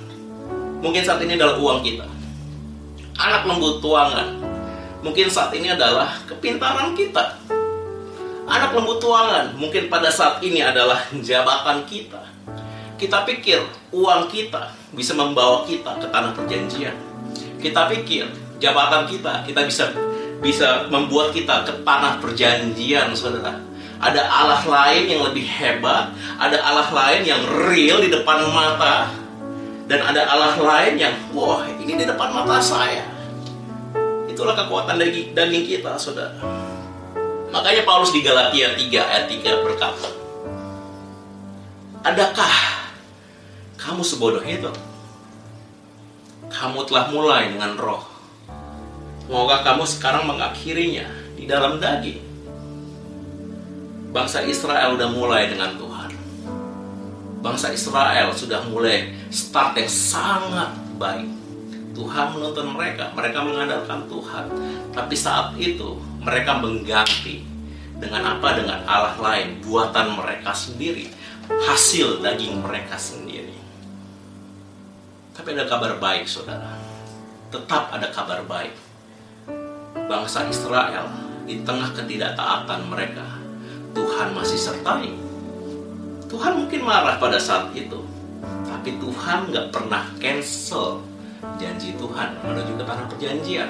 mungkin 0.82 1.06
saat 1.06 1.22
ini 1.22 1.38
adalah 1.38 1.62
uang 1.62 1.86
kita. 1.86 2.10
Anak 3.22 3.46
lembu 3.46 3.78
tuangan, 3.78 4.42
mungkin 5.06 5.30
saat 5.30 5.54
ini 5.54 5.70
adalah 5.70 6.18
kepintaran 6.26 6.98
kita 6.98 7.38
anak 8.52 8.76
lembu 8.76 9.00
tuangan 9.00 9.56
mungkin 9.56 9.88
pada 9.88 10.12
saat 10.12 10.44
ini 10.44 10.60
adalah 10.60 11.00
jabatan 11.24 11.88
kita. 11.88 12.20
Kita 13.00 13.24
pikir 13.26 13.64
uang 13.96 14.30
kita 14.30 14.76
bisa 14.94 15.16
membawa 15.16 15.64
kita 15.64 15.98
ke 15.98 16.08
tanah 16.12 16.36
perjanjian. 16.36 16.94
Kita 17.58 17.88
pikir 17.88 18.28
jabatan 18.62 19.08
kita 19.08 19.48
kita 19.48 19.66
bisa 19.66 19.90
bisa 20.44 20.86
membuat 20.92 21.32
kita 21.32 21.64
ke 21.64 21.74
tanah 21.82 22.20
perjanjian, 22.20 23.14
saudara. 23.16 23.58
Ada 24.02 24.26
Allah 24.26 24.66
lain 24.66 25.14
yang 25.14 25.22
lebih 25.30 25.46
hebat, 25.46 26.10
ada 26.42 26.58
Allah 26.58 26.90
lain 26.90 27.22
yang 27.22 27.42
real 27.70 28.02
di 28.02 28.10
depan 28.10 28.50
mata, 28.50 29.14
dan 29.86 30.02
ada 30.02 30.26
Allah 30.26 30.58
lain 30.58 30.98
yang 30.98 31.14
wah 31.38 31.62
ini 31.78 31.94
di 31.94 32.06
depan 32.10 32.34
mata 32.34 32.58
saya. 32.58 33.06
Itulah 34.26 34.58
kekuatan 34.58 34.98
daging 35.38 35.66
kita, 35.70 35.94
saudara. 36.02 36.34
Makanya 37.52 37.84
Paulus 37.84 38.16
di 38.16 38.24
Galatia 38.24 38.72
3 38.80 38.80
ayat 38.80 39.26
3 39.28 39.66
berkata, 39.68 40.08
Adakah 42.02 42.56
kamu 43.76 44.02
sebodoh 44.08 44.42
itu? 44.42 44.72
Kamu 46.48 46.88
telah 46.88 47.12
mulai 47.12 47.52
dengan 47.52 47.76
roh. 47.76 48.08
Semoga 49.28 49.64
kamu 49.68 49.84
sekarang 49.84 50.24
mengakhirinya 50.32 51.08
di 51.36 51.44
dalam 51.44 51.78
daging. 51.78 52.24
Bangsa 54.12 54.44
Israel 54.44 54.96
sudah 54.96 55.10
mulai 55.12 55.48
dengan 55.52 55.76
Tuhan. 55.76 56.12
Bangsa 57.40 57.72
Israel 57.72 58.32
sudah 58.36 58.64
mulai 58.68 59.12
start 59.32 59.80
yang 59.80 59.92
sangat 59.92 60.72
baik. 61.00 61.32
Tuhan 61.92 62.36
menuntun 62.36 62.72
mereka, 62.76 63.12
mereka 63.16 63.44
mengandalkan 63.44 64.08
Tuhan. 64.08 64.46
Tapi 64.92 65.16
saat 65.16 65.56
itu 65.60 66.11
mereka 66.22 66.62
mengganti 66.62 67.42
dengan 67.98 68.38
apa? 68.38 68.58
Dengan 68.58 68.86
Allah 68.86 69.18
lain, 69.18 69.62
buatan 69.62 70.18
mereka 70.18 70.54
sendiri, 70.54 71.10
hasil 71.50 72.22
daging 72.22 72.62
mereka 72.62 72.98
sendiri. 72.98 73.58
Tapi 75.34 75.58
ada 75.58 75.66
kabar 75.66 75.98
baik, 75.98 76.30
saudara. 76.30 76.78
Tetap 77.50 77.94
ada 77.94 78.08
kabar 78.14 78.46
baik. 78.46 78.74
Bangsa 80.08 80.46
Israel 80.48 81.10
di 81.46 81.62
tengah 81.66 81.94
ketidaktaatan 81.98 82.90
mereka, 82.90 83.26
Tuhan 83.98 84.38
masih 84.38 84.60
sertai. 84.60 85.14
Tuhan 86.32 86.64
mungkin 86.64 86.82
marah 86.88 87.20
pada 87.20 87.36
saat 87.36 87.76
itu, 87.76 88.00
tapi 88.64 88.96
Tuhan 88.98 89.52
nggak 89.52 89.68
pernah 89.74 90.08
cancel 90.16 91.04
janji 91.58 91.98
Tuhan 91.98 92.38
menuju 92.46 92.78
ke 92.78 92.84
tanah 92.86 93.06
perjanjian. 93.10 93.70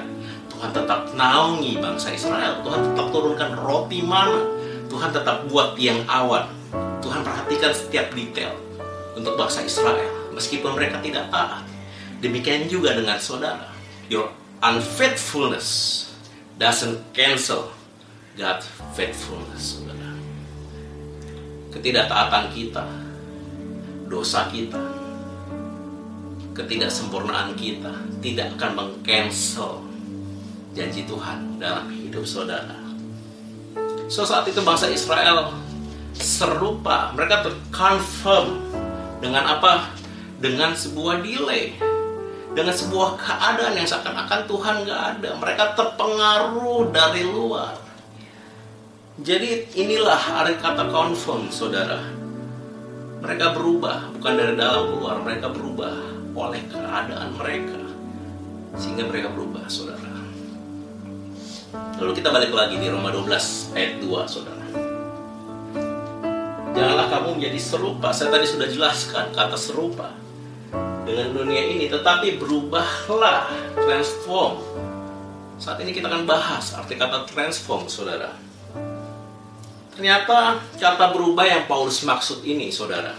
Tuhan 0.62 0.78
tetap 0.78 1.10
naungi 1.18 1.74
bangsa 1.82 2.14
Israel. 2.14 2.62
Tuhan 2.62 2.94
tetap 2.94 3.10
turunkan 3.10 3.50
roti 3.58 3.98
mana. 3.98 4.46
Tuhan 4.86 5.10
tetap 5.10 5.42
buat 5.50 5.74
tiang 5.74 6.06
awan. 6.06 6.46
Tuhan 7.02 7.26
perhatikan 7.26 7.74
setiap 7.74 8.14
detail 8.14 8.54
untuk 9.18 9.34
bangsa 9.34 9.66
Israel, 9.66 10.30
meskipun 10.30 10.78
mereka 10.78 11.02
tidak 11.02 11.26
taat. 11.34 11.66
Demikian 12.22 12.70
juga 12.70 12.94
dengan 12.94 13.18
saudara. 13.18 13.74
Your 14.06 14.30
unfaithfulness 14.62 16.06
doesn't 16.62 17.10
cancel 17.10 17.74
God 18.38 18.62
faithfulness, 18.94 19.82
saudara. 19.82 20.14
Ketidaktaatan 21.74 22.54
kita, 22.54 22.86
dosa 24.06 24.46
kita, 24.46 24.78
ketidaksempurnaan 26.54 27.58
kita 27.58 27.98
tidak 28.22 28.54
akan 28.54 28.70
mengcancel 28.78 29.90
janji 30.72 31.04
Tuhan 31.04 31.60
dalam 31.60 31.88
hidup 31.92 32.24
saudara. 32.24 32.80
So 34.08 34.28
saat 34.28 34.48
itu 34.48 34.60
bangsa 34.60 34.92
Israel 34.92 35.56
serupa, 36.12 37.12
mereka 37.16 37.44
terconfirm 37.44 38.60
dengan 39.24 39.56
apa? 39.56 39.92
Dengan 40.42 40.74
sebuah 40.74 41.22
delay 41.22 41.78
dengan 42.52 42.76
sebuah 42.76 43.16
keadaan 43.16 43.80
yang 43.80 43.88
seakan-akan 43.88 44.44
Tuhan 44.44 44.74
nggak 44.84 45.02
ada. 45.16 45.30
Mereka 45.40 45.64
terpengaruh 45.72 46.92
dari 46.92 47.24
luar. 47.24 47.80
Jadi 49.20 49.72
inilah 49.76 50.20
arti 50.40 50.56
kata 50.60 50.88
confirm, 50.88 51.48
saudara. 51.48 52.00
Mereka 53.24 53.56
berubah, 53.56 54.12
bukan 54.18 54.34
dari 54.36 54.54
dalam 54.56 54.92
keluar. 54.92 55.16
Mereka 55.24 55.46
berubah 55.52 55.94
oleh 56.36 56.60
keadaan 56.68 57.30
mereka. 57.40 57.80
Sehingga 58.76 59.08
mereka 59.08 59.32
berubah, 59.32 59.64
saudara. 59.68 60.11
Lalu 61.72 62.20
kita 62.20 62.28
balik 62.28 62.52
lagi 62.52 62.76
di 62.76 62.84
Roma 62.92 63.08
12 63.08 63.72
ayat 63.72 63.96
2, 64.04 64.28
saudara. 64.28 64.66
Janganlah 66.76 67.08
kamu 67.08 67.40
menjadi 67.40 67.56
serupa. 67.56 68.12
Saya 68.12 68.28
tadi 68.28 68.44
sudah 68.44 68.68
jelaskan 68.68 69.32
kata 69.32 69.56
serupa 69.56 70.12
dengan 71.08 71.32
dunia 71.32 71.64
ini, 71.64 71.88
tetapi 71.88 72.36
berubahlah, 72.36 73.48
transform. 73.72 74.60
Saat 75.56 75.80
ini 75.80 75.96
kita 75.96 76.12
akan 76.12 76.28
bahas 76.28 76.76
arti 76.76 76.92
kata 76.92 77.24
transform, 77.24 77.88
saudara. 77.88 78.36
Ternyata 79.96 80.60
kata 80.76 81.08
berubah 81.08 81.48
yang 81.48 81.64
Paulus 81.64 82.04
maksud 82.04 82.44
ini, 82.44 82.68
saudara, 82.68 83.16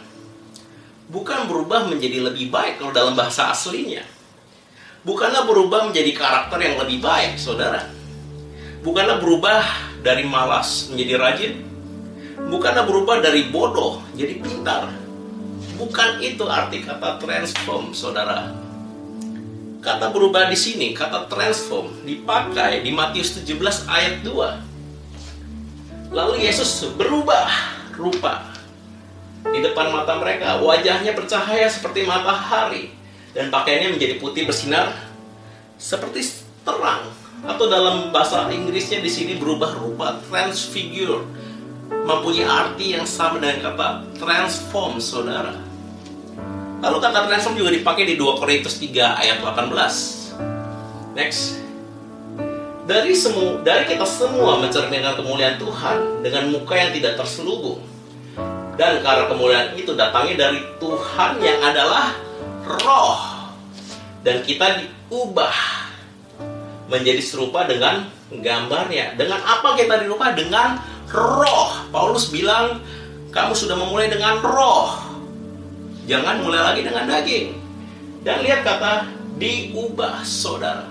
bukan 1.09 1.49
berubah 1.49 1.89
menjadi 1.89 2.21
lebih 2.29 2.53
baik 2.53 2.77
kalau 2.77 2.93
dalam 2.93 3.17
bahasa 3.17 3.49
aslinya. 3.49 4.05
Bukanlah 5.01 5.49
berubah 5.49 5.89
menjadi 5.89 6.13
karakter 6.13 6.61
yang 6.61 6.77
lebih 6.77 7.01
baik, 7.01 7.41
saudara. 7.41 8.02
Bukanlah 8.83 9.23
berubah 9.23 9.63
dari 10.03 10.27
malas 10.27 10.91
menjadi 10.91 11.15
rajin. 11.15 11.53
Bukanlah 12.51 12.83
berubah 12.83 13.23
dari 13.23 13.47
bodoh 13.47 14.03
jadi 14.19 14.43
pintar 14.43 14.91
Bukan 15.73 16.21
itu 16.21 16.45
arti 16.45 16.85
kata 16.85 17.17
transform, 17.17 17.97
saudara. 17.97 18.53
Kata 19.81 20.13
berubah 20.13 20.47
di 20.47 20.55
sini, 20.55 20.93
kata 20.93 21.25
transform 21.27 22.05
dipakai 22.05 22.85
di 22.85 22.93
Matius 22.93 23.35
17 23.41 23.89
ayat 23.89 24.21
2. 24.21 26.13
Lalu 26.13 26.45
Yesus 26.45 26.87
berubah 26.93 27.49
rupa 27.97 28.53
di 29.49 29.59
depan 29.59 29.91
mata 29.91 30.15
mereka, 30.21 30.61
wajahnya 30.61 31.11
bercahaya 31.17 31.67
seperti 31.67 32.05
matahari 32.05 32.93
dan 33.33 33.49
pakaiannya 33.49 33.97
menjadi 33.97 34.21
putih 34.21 34.45
bersinar 34.45 34.93
seperti 35.75 36.45
terang 36.63 37.22
atau 37.43 37.67
dalam 37.67 38.09
bahasa 38.15 38.47
Inggrisnya 38.47 39.03
di 39.03 39.11
sini 39.11 39.35
berubah 39.35 39.75
rupa 39.75 40.23
transfigure 40.31 41.27
mempunyai 41.91 42.47
arti 42.47 42.95
yang 42.95 43.03
sama 43.03 43.39
dengan 43.43 43.71
kata 43.71 43.87
transform, 44.15 44.99
saudara. 45.03 45.55
Lalu 46.79 46.97
kata 46.99 47.27
transform 47.27 47.55
juga 47.59 47.71
dipakai 47.71 48.03
di 48.07 48.15
2 48.15 48.39
Korintus 48.39 48.79
3 48.79 49.19
ayat 49.19 49.37
18. 49.43 51.15
Next. 51.15 51.59
Dari 52.83 53.15
semua 53.15 53.63
dari 53.63 53.87
kita 53.87 54.03
semua 54.03 54.59
mencerminkan 54.59 55.15
kemuliaan 55.15 55.55
Tuhan 55.55 56.19
dengan 56.19 56.51
muka 56.51 56.75
yang 56.75 56.91
tidak 56.91 57.15
terselubung. 57.15 57.79
Dan 58.75 58.99
karena 58.99 59.29
kemuliaan 59.31 59.77
itu 59.79 59.95
datangnya 59.95 60.49
dari 60.49 60.59
Tuhan 60.83 61.31
yang 61.39 61.59
adalah 61.63 62.11
roh. 62.83 63.47
Dan 64.23 64.43
kita 64.43 64.83
diubah 64.83 65.82
menjadi 66.93 67.21
serupa 67.25 67.65
dengan 67.65 68.05
gambarnya. 68.29 69.17
Dengan 69.17 69.41
apa 69.41 69.73
kita 69.73 70.05
dirubah? 70.05 70.37
Dengan 70.37 70.77
roh. 71.09 71.89
Paulus 71.89 72.29
bilang, 72.29 72.85
kamu 73.33 73.57
sudah 73.57 73.73
memulai 73.73 74.13
dengan 74.13 74.37
roh. 74.45 74.93
Jangan 76.05 76.45
mulai 76.45 76.61
lagi 76.61 76.81
dengan 76.85 77.09
daging. 77.09 77.57
Dan 78.21 78.45
lihat 78.45 78.61
kata 78.61 79.09
diubah, 79.41 80.21
saudara. 80.21 80.85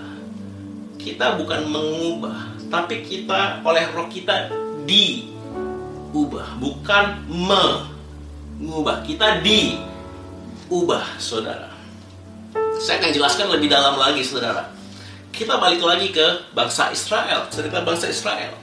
Kita 0.99 1.39
bukan 1.39 1.71
mengubah, 1.71 2.55
tapi 2.67 3.03
kita 3.03 3.63
oleh 3.63 3.87
roh 3.91 4.07
kita 4.11 4.51
diubah, 4.83 6.59
bukan 6.59 7.05
mengubah. 7.31 9.03
Kita 9.07 9.39
diubah, 9.39 11.05
saudara. 11.15 11.71
Saya 12.81 12.99
akan 12.99 13.11
jelaskan 13.15 13.47
lebih 13.53 13.71
dalam 13.71 13.95
lagi, 13.95 14.25
saudara. 14.25 14.72
Kita 15.33 15.57
balik 15.57 15.81
lagi 15.81 16.13
ke 16.13 16.53
bangsa 16.53 16.93
Israel, 16.93 17.49
cerita 17.49 17.81
bangsa 17.81 18.05
Israel. 18.05 18.53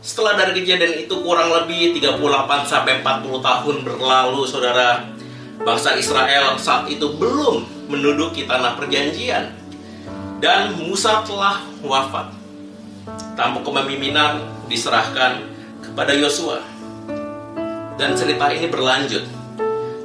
Setelah 0.00 0.40
dari 0.40 0.64
kejadian 0.64 1.04
itu 1.04 1.20
kurang 1.20 1.52
lebih 1.52 1.92
38 2.00 2.16
sampai 2.64 3.04
40 3.04 3.44
tahun 3.44 3.76
berlalu, 3.84 4.40
Saudara, 4.48 5.04
bangsa 5.60 5.92
Israel 6.00 6.56
saat 6.56 6.88
itu 6.88 7.12
belum 7.20 7.68
menduduki 7.92 8.48
tanah 8.48 8.72
perjanjian. 8.80 9.52
Dan 10.40 10.80
Musa 10.80 11.20
telah 11.28 11.60
wafat. 11.84 12.32
Tampuk 13.36 13.60
kepemimpinan 13.60 14.40
diserahkan 14.72 15.44
kepada 15.84 16.16
Yosua. 16.16 16.64
Dan 18.00 18.16
cerita 18.16 18.48
ini 18.48 18.64
berlanjut. 18.72 19.28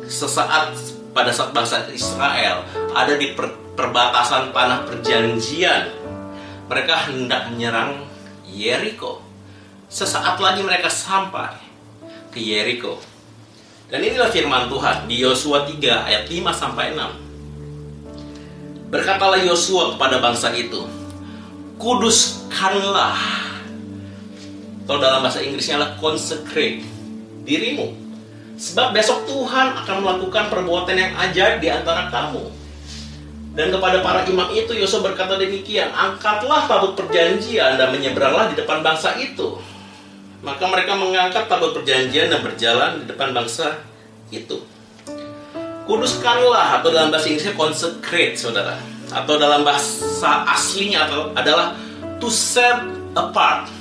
Sesaat 0.03 0.75
pada 1.15 1.31
saat 1.31 1.55
bangsa 1.55 1.87
Israel 1.95 2.67
ada 2.91 3.15
di 3.15 3.31
per 3.31 3.66
perbatasan 3.77 4.51
tanah 4.51 4.89
perjanjian, 4.89 5.93
mereka 6.65 7.07
hendak 7.07 7.53
menyerang 7.53 8.09
Yeriko 8.49 9.27
Sesaat 9.87 10.35
lagi 10.43 10.59
mereka 10.67 10.91
sampai 10.91 11.55
ke 12.27 12.43
Yeriko. 12.43 12.99
Dan 13.87 14.03
inilah 14.03 14.27
firman 14.27 14.67
Tuhan 14.67 15.07
di 15.07 15.23
Yosua 15.23 15.63
3 15.63 16.11
ayat 16.11 16.27
5 16.27 16.43
sampai 16.51 16.91
6. 16.91 18.91
Berkatalah 18.91 19.39
Yosua 19.47 19.95
kepada 19.95 20.19
bangsa 20.19 20.51
itu, 20.51 20.83
kuduskanlah 21.79 23.15
atau 24.83 24.99
dalam 24.99 25.23
bahasa 25.23 25.39
Inggrisnya 25.39 25.79
adalah 25.79 25.95
consecrate 25.99 26.83
dirimu. 27.47 27.95
Sebab 28.59 28.91
besok 28.91 29.23
Tuhan 29.23 29.71
akan 29.83 30.03
melakukan 30.03 30.51
perbuatan 30.51 30.95
yang 30.99 31.15
ajaib 31.15 31.63
di 31.63 31.71
antara 31.71 32.11
kamu. 32.11 32.43
Dan 33.57 33.73
kepada 33.73 34.05
para 34.05 34.21
imam 34.29 34.53
itu 34.53 34.69
Yosua 34.77 35.01
berkata 35.01 35.33
demikian, 35.33 35.89
angkatlah 35.89 36.69
tabut 36.69 36.93
perjanjian 36.93 37.73
dan 37.81 37.89
menyeberanglah 37.89 38.53
di 38.53 38.61
depan 38.61 38.85
bangsa 38.85 39.17
itu 39.17 39.57
maka 40.45 40.63
mereka 40.69 40.93
mengangkat 40.93 41.49
tabut 41.49 41.73
perjanjian 41.73 42.29
dan 42.29 42.39
berjalan 42.45 43.01
di 43.01 43.05
depan 43.09 43.33
bangsa 43.33 43.81
itu. 44.29 44.61
Kuduskanlah 45.87 46.83
atau 46.83 46.91
dalam 46.91 47.09
bahasa 47.09 47.31
Inggrisnya 47.31 47.55
consecrate, 47.55 48.35
saudara. 48.35 48.75
Atau 49.07 49.39
dalam 49.39 49.63
bahasa 49.63 50.43
aslinya 50.51 51.07
atau 51.07 51.31
adalah 51.31 51.73
to 52.19 52.27
set 52.27 52.75
apart. 53.15 53.71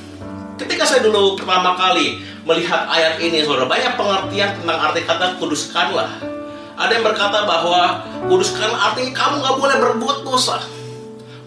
Ketika 0.57 0.87
saya 0.87 1.03
dulu 1.03 1.35
pertama 1.35 1.75
kali 1.75 2.23
melihat 2.47 2.87
ayat 2.87 3.19
ini, 3.19 3.43
saudara, 3.43 3.67
banyak 3.67 3.99
pengertian 3.99 4.55
tentang 4.62 4.79
arti 4.79 5.03
kata 5.03 5.37
kuduskanlah. 5.43 6.36
Ada 6.77 7.01
yang 7.01 7.05
berkata 7.09 7.49
bahwa 7.49 8.05
kuduskan 8.29 8.69
artinya 8.69 9.12
kamu 9.17 9.35
nggak 9.41 9.57
boleh 9.57 9.77
berbuat 9.81 10.19
dosa. 10.29 10.61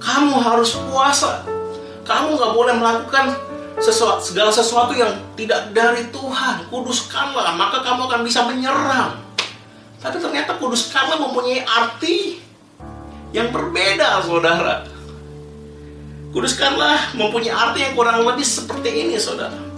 Kamu 0.02 0.42
harus 0.42 0.74
puasa. 0.90 1.46
Kamu 2.02 2.34
nggak 2.34 2.54
boleh 2.58 2.74
melakukan 2.74 3.38
sesuatu, 3.78 4.26
segala 4.26 4.50
sesuatu 4.50 4.98
yang 4.98 5.14
tidak 5.38 5.70
dari 5.70 6.10
Tuhan. 6.10 6.66
Kuduskanlah, 6.74 7.54
maka 7.54 7.86
kamu 7.86 8.10
akan 8.10 8.22
bisa 8.26 8.42
menyerang. 8.50 9.22
Tapi 10.02 10.18
ternyata 10.18 10.58
kuduskanlah 10.58 11.22
mempunyai 11.22 11.62
arti 11.62 12.42
yang 13.30 13.54
berbeda, 13.54 14.26
saudara. 14.26 14.90
Kuduskanlah 16.34 17.14
mempunyai 17.14 17.54
arti 17.54 17.86
yang 17.86 17.94
kurang 17.94 18.26
lebih 18.26 18.46
seperti 18.46 19.06
ini, 19.06 19.22
saudara. 19.22 19.69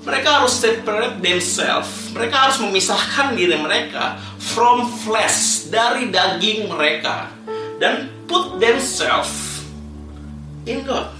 Mereka 0.00 0.28
harus 0.40 0.56
separate 0.56 1.20
themselves. 1.20 2.08
Mereka 2.16 2.32
harus 2.32 2.58
memisahkan 2.64 3.36
diri 3.36 3.56
mereka 3.60 4.16
from 4.40 4.88
flesh 5.04 5.68
dari 5.68 6.08
daging 6.08 6.72
mereka 6.72 7.28
dan 7.76 8.08
put 8.24 8.56
themselves 8.56 9.60
in 10.64 10.80
God. 10.88 11.12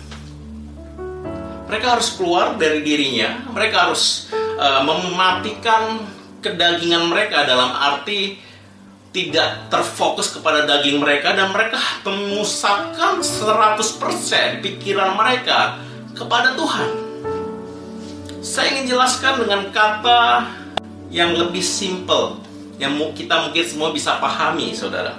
Mereka 1.69 1.87
harus 1.87 2.17
keluar 2.17 2.57
dari 2.57 2.81
dirinya. 2.81 3.47
Mereka 3.53 3.77
harus 3.89 4.33
uh, 4.59 4.83
mematikan 4.83 6.03
kedagingan 6.41 7.13
mereka 7.13 7.45
dalam 7.45 7.71
arti 7.77 8.41
tidak 9.11 9.71
terfokus 9.71 10.31
kepada 10.31 10.67
daging 10.67 11.03
mereka 11.03 11.35
dan 11.35 11.51
mereka 11.51 11.79
memusatkan 12.07 13.19
100% 13.19 14.63
pikiran 14.63 15.19
mereka 15.19 15.83
kepada 16.15 16.55
Tuhan. 16.55 17.10
Saya 18.41 18.73
ingin 18.73 18.97
jelaskan 18.97 19.45
dengan 19.45 19.69
kata 19.69 20.49
yang 21.13 21.37
lebih 21.37 21.61
simple 21.61 22.41
yang 22.81 22.97
kita 23.13 23.37
mungkin 23.37 23.65
semua 23.69 23.93
bisa 23.93 24.17
pahami, 24.17 24.73
saudara. 24.73 25.13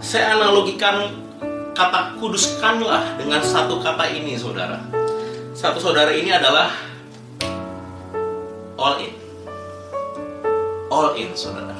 Saya 0.00 0.32
analogikan 0.32 1.12
kata 1.76 2.16
kuduskanlah 2.16 3.20
dengan 3.20 3.44
satu 3.44 3.76
kata 3.84 4.08
ini, 4.08 4.40
saudara. 4.40 4.80
Satu 5.52 5.76
saudara 5.76 6.08
ini 6.16 6.32
adalah 6.32 6.72
all 8.80 9.04
in. 9.04 9.12
All 10.88 11.12
in, 11.20 11.36
saudara. 11.36 11.76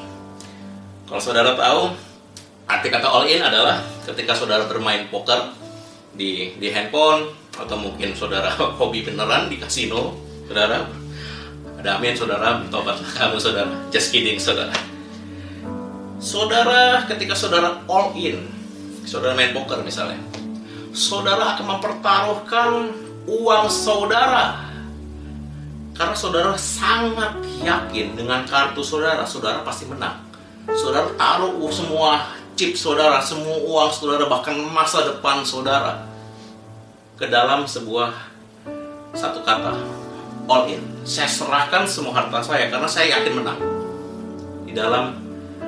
Kalau 1.08 1.22
saudara 1.24 1.56
tahu, 1.56 1.96
arti 2.68 2.92
kata 2.92 3.08
all 3.08 3.24
in 3.24 3.40
adalah 3.40 3.80
ketika 4.04 4.36
saudara 4.36 4.68
bermain 4.68 5.08
poker 5.08 5.56
di 6.12 6.52
di 6.60 6.68
handphone 6.68 7.32
atau 7.56 7.80
mungkin 7.80 8.12
saudara 8.12 8.52
hobi 8.76 9.08
beneran 9.08 9.48
di 9.48 9.56
kasino, 9.56 10.25
saudara. 10.46 10.86
Ada 11.76 11.90
amin, 12.00 12.14
saudara. 12.16 12.62
Tobat 12.72 12.98
kamu, 13.14 13.36
saudara. 13.38 13.70
Just 13.90 14.10
kidding, 14.14 14.40
saudara. 14.40 14.72
Saudara, 16.16 17.04
ketika 17.04 17.36
saudara 17.36 17.84
all 17.86 18.16
in, 18.16 18.40
saudara 19.04 19.36
main 19.36 19.52
poker 19.52 19.84
misalnya, 19.84 20.16
saudara 20.96 21.54
akan 21.54 21.76
mempertaruhkan 21.76 22.70
uang 23.28 23.66
saudara 23.68 24.66
karena 25.96 26.12
saudara 26.12 26.52
sangat 26.60 27.40
yakin 27.64 28.16
dengan 28.16 28.44
kartu 28.44 28.84
saudara, 28.84 29.24
saudara 29.24 29.64
pasti 29.64 29.88
menang. 29.88 30.20
Saudara 30.76 31.08
taruh 31.16 31.56
semua 31.72 32.36
chip 32.56 32.76
saudara, 32.76 33.20
semua 33.24 33.60
uang 33.64 33.92
saudara, 33.92 34.28
bahkan 34.28 34.56
masa 34.72 35.08
depan 35.08 35.40
saudara 35.44 36.04
ke 37.16 37.28
dalam 37.28 37.64
sebuah 37.64 38.12
satu 39.16 39.40
kata, 39.40 39.72
all 40.46 40.66
in. 40.70 40.82
Saya 41.06 41.30
serahkan 41.30 41.86
semua 41.86 42.14
harta 42.18 42.42
saya 42.42 42.66
karena 42.70 42.88
saya 42.90 43.18
yakin 43.18 43.32
menang 43.38 43.60
di 44.66 44.72
dalam 44.74 45.14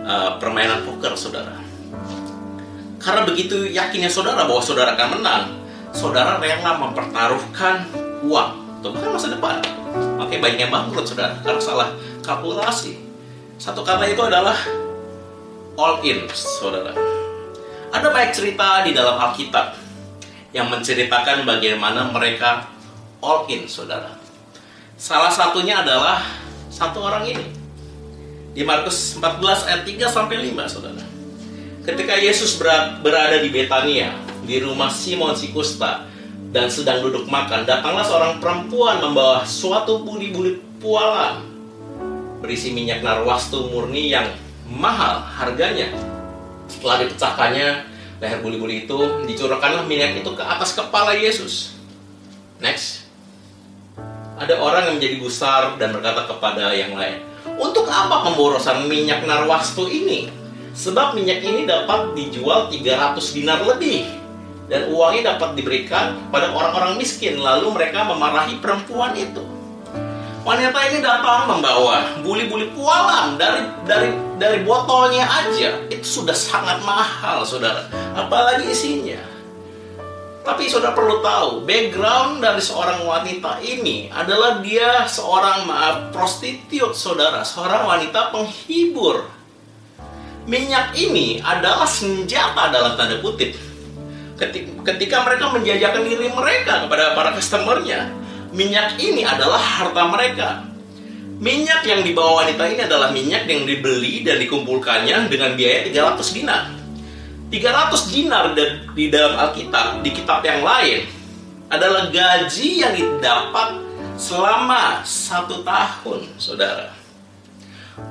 uh, 0.03 0.39
permainan 0.43 0.83
poker 0.83 1.15
saudara. 1.15 1.55
Karena 2.99 3.23
begitu 3.23 3.71
yakinnya 3.71 4.11
saudara 4.11 4.43
bahwa 4.47 4.59
saudara 4.59 4.99
akan 4.99 5.23
menang, 5.23 5.45
saudara 5.95 6.43
rela 6.43 6.75
mempertaruhkan 6.83 7.87
uang 8.27 8.51
atau 8.79 8.95
bahkan 8.95 9.11
masa 9.15 9.35
depan 9.35 9.59
Makanya 10.19 10.41
banyak 10.43 10.61
yang 10.61 10.73
bangkrut 10.75 11.07
saudara 11.07 11.35
karena 11.41 11.63
salah 11.63 11.89
kalkulasi. 12.27 12.99
Satu 13.59 13.83
kata 13.83 14.07
itu 14.07 14.23
adalah 14.23 14.55
all 15.79 16.03
in 16.03 16.27
saudara. 16.35 16.95
Ada 17.89 18.13
banyak 18.13 18.33
cerita 18.35 18.85
di 18.85 18.93
dalam 18.93 19.17
Alkitab 19.17 19.79
yang 20.53 20.69
menceritakan 20.69 21.47
bagaimana 21.47 22.11
mereka 22.11 22.67
all 23.23 23.47
in 23.49 23.65
saudara. 23.71 24.18
Salah 24.99 25.31
satunya 25.31 25.79
adalah 25.79 26.27
satu 26.75 26.99
orang 26.99 27.23
ini. 27.31 27.47
Di 28.51 28.67
Markus 28.67 29.15
14 29.15 29.71
ayat 29.71 29.83
3 29.87 30.11
sampai 30.11 30.43
5 30.51 30.67
saudara. 30.67 31.07
Ketika 31.87 32.19
Yesus 32.19 32.59
berada 33.01 33.39
di 33.39 33.47
Betania, 33.47 34.11
di 34.43 34.59
rumah 34.59 34.91
Simon 34.91 35.39
si 35.39 35.55
Kusta, 35.55 36.03
dan 36.51 36.67
sedang 36.67 37.07
duduk 37.07 37.31
makan, 37.31 37.63
datanglah 37.63 38.03
seorang 38.03 38.43
perempuan 38.43 38.99
membawa 38.99 39.47
suatu 39.47 40.03
buli-buli 40.03 40.59
pualam 40.83 41.47
berisi 42.43 42.75
minyak 42.75 42.99
narwastu 42.99 43.71
murni 43.71 44.11
yang 44.11 44.27
mahal 44.67 45.23
harganya. 45.23 45.95
Setelah 46.67 47.07
dipecahkannya 47.07 47.69
leher 48.19 48.39
buli-buli 48.43 48.83
itu, 48.83 48.99
dicurahkanlah 49.31 49.87
minyak 49.87 50.19
itu 50.19 50.31
ke 50.35 50.43
atas 50.43 50.75
kepala 50.75 51.15
Yesus. 51.15 51.79
Next. 52.59 53.08
Ada 54.39 54.55
orang 54.55 54.83
yang 54.87 54.95
menjadi 55.03 55.17
gusar 55.19 55.75
dan 55.83 55.91
berkata 55.91 56.31
kepada 56.31 56.71
yang 56.71 56.95
lain, 56.95 57.27
Untuk 57.59 57.91
apa 57.91 58.23
pemborosan 58.23 58.87
minyak 58.87 59.27
narwastu 59.27 59.91
ini? 59.91 60.31
Sebab 60.79 61.19
minyak 61.19 61.43
ini 61.43 61.67
dapat 61.67 62.15
dijual 62.15 62.71
300 62.71 63.19
dinar 63.35 63.67
lebih 63.67 64.07
dan 64.71 64.95
uangnya 64.95 65.35
dapat 65.35 65.59
diberikan 65.59 66.31
pada 66.31 66.55
orang-orang 66.55 66.95
miskin 67.03 67.43
lalu 67.43 67.75
mereka 67.75 68.07
memarahi 68.07 68.63
perempuan 68.63 69.19
itu. 69.19 69.43
Wanita 70.47 70.81
ini 70.87 71.03
datang 71.03 71.51
membawa 71.51 72.23
buli-buli 72.23 72.71
pualam 72.79 73.35
dari 73.35 73.67
dari 73.91 74.15
dari 74.39 74.63
botolnya 74.63 75.27
aja. 75.27 75.83
Itu 75.91 76.23
sudah 76.23 76.37
sangat 76.39 76.79
mahal 76.87 77.43
saudara. 77.43 77.91
Apalagi 78.15 78.71
isinya 78.71 79.19
tapi 80.49 80.65
saudara 80.65 80.97
perlu 80.97 81.21
tahu 81.21 81.69
background 81.69 82.41
dari 82.41 82.63
seorang 82.65 83.05
wanita 83.05 83.61
ini 83.61 84.09
adalah 84.09 84.65
dia 84.65 85.05
seorang 85.05 85.69
maaf 85.69 86.09
prostitut 86.09 86.97
saudara 86.97 87.45
seorang 87.45 87.85
wanita 87.85 88.33
penghibur 88.33 89.29
minyak 90.49 90.97
ini 90.97 91.45
adalah 91.45 91.85
senjata 91.85 92.73
dalam 92.73 92.97
tanda 92.97 93.21
kutip 93.21 93.69
ketika 94.87 95.27
mereka 95.27 95.51
menjajakan 95.51 96.03
diri 96.07 96.31
mereka 96.31 96.87
kepada 96.87 97.19
para 97.19 97.35
customernya, 97.35 98.15
minyak 98.55 98.95
ini 99.03 99.27
adalah 99.27 99.59
harta 99.59 100.03
mereka. 100.07 100.49
Minyak 101.39 101.87
yang 101.87 102.03
dibawa 102.03 102.43
wanita 102.43 102.67
ini 102.67 102.83
adalah 102.83 103.15
minyak 103.15 103.47
yang 103.47 103.63
dibeli 103.63 104.27
dan 104.27 104.43
dikumpulkannya 104.43 105.31
dengan 105.31 105.55
biaya 105.55 105.87
300 105.87 106.35
dinar. 106.35 106.78
300 107.49 108.13
dinar 108.13 108.53
di 108.93 109.09
dalam 109.09 109.41
Alkitab, 109.41 110.05
di 110.05 110.11
kitab 110.13 110.45
yang 110.45 110.61
lain, 110.61 111.09
adalah 111.73 112.13
gaji 112.13 112.85
yang 112.85 112.93
didapat 112.93 113.81
selama 114.21 115.01
satu 115.05 115.65
tahun, 115.65 116.29
saudara. 116.37 116.93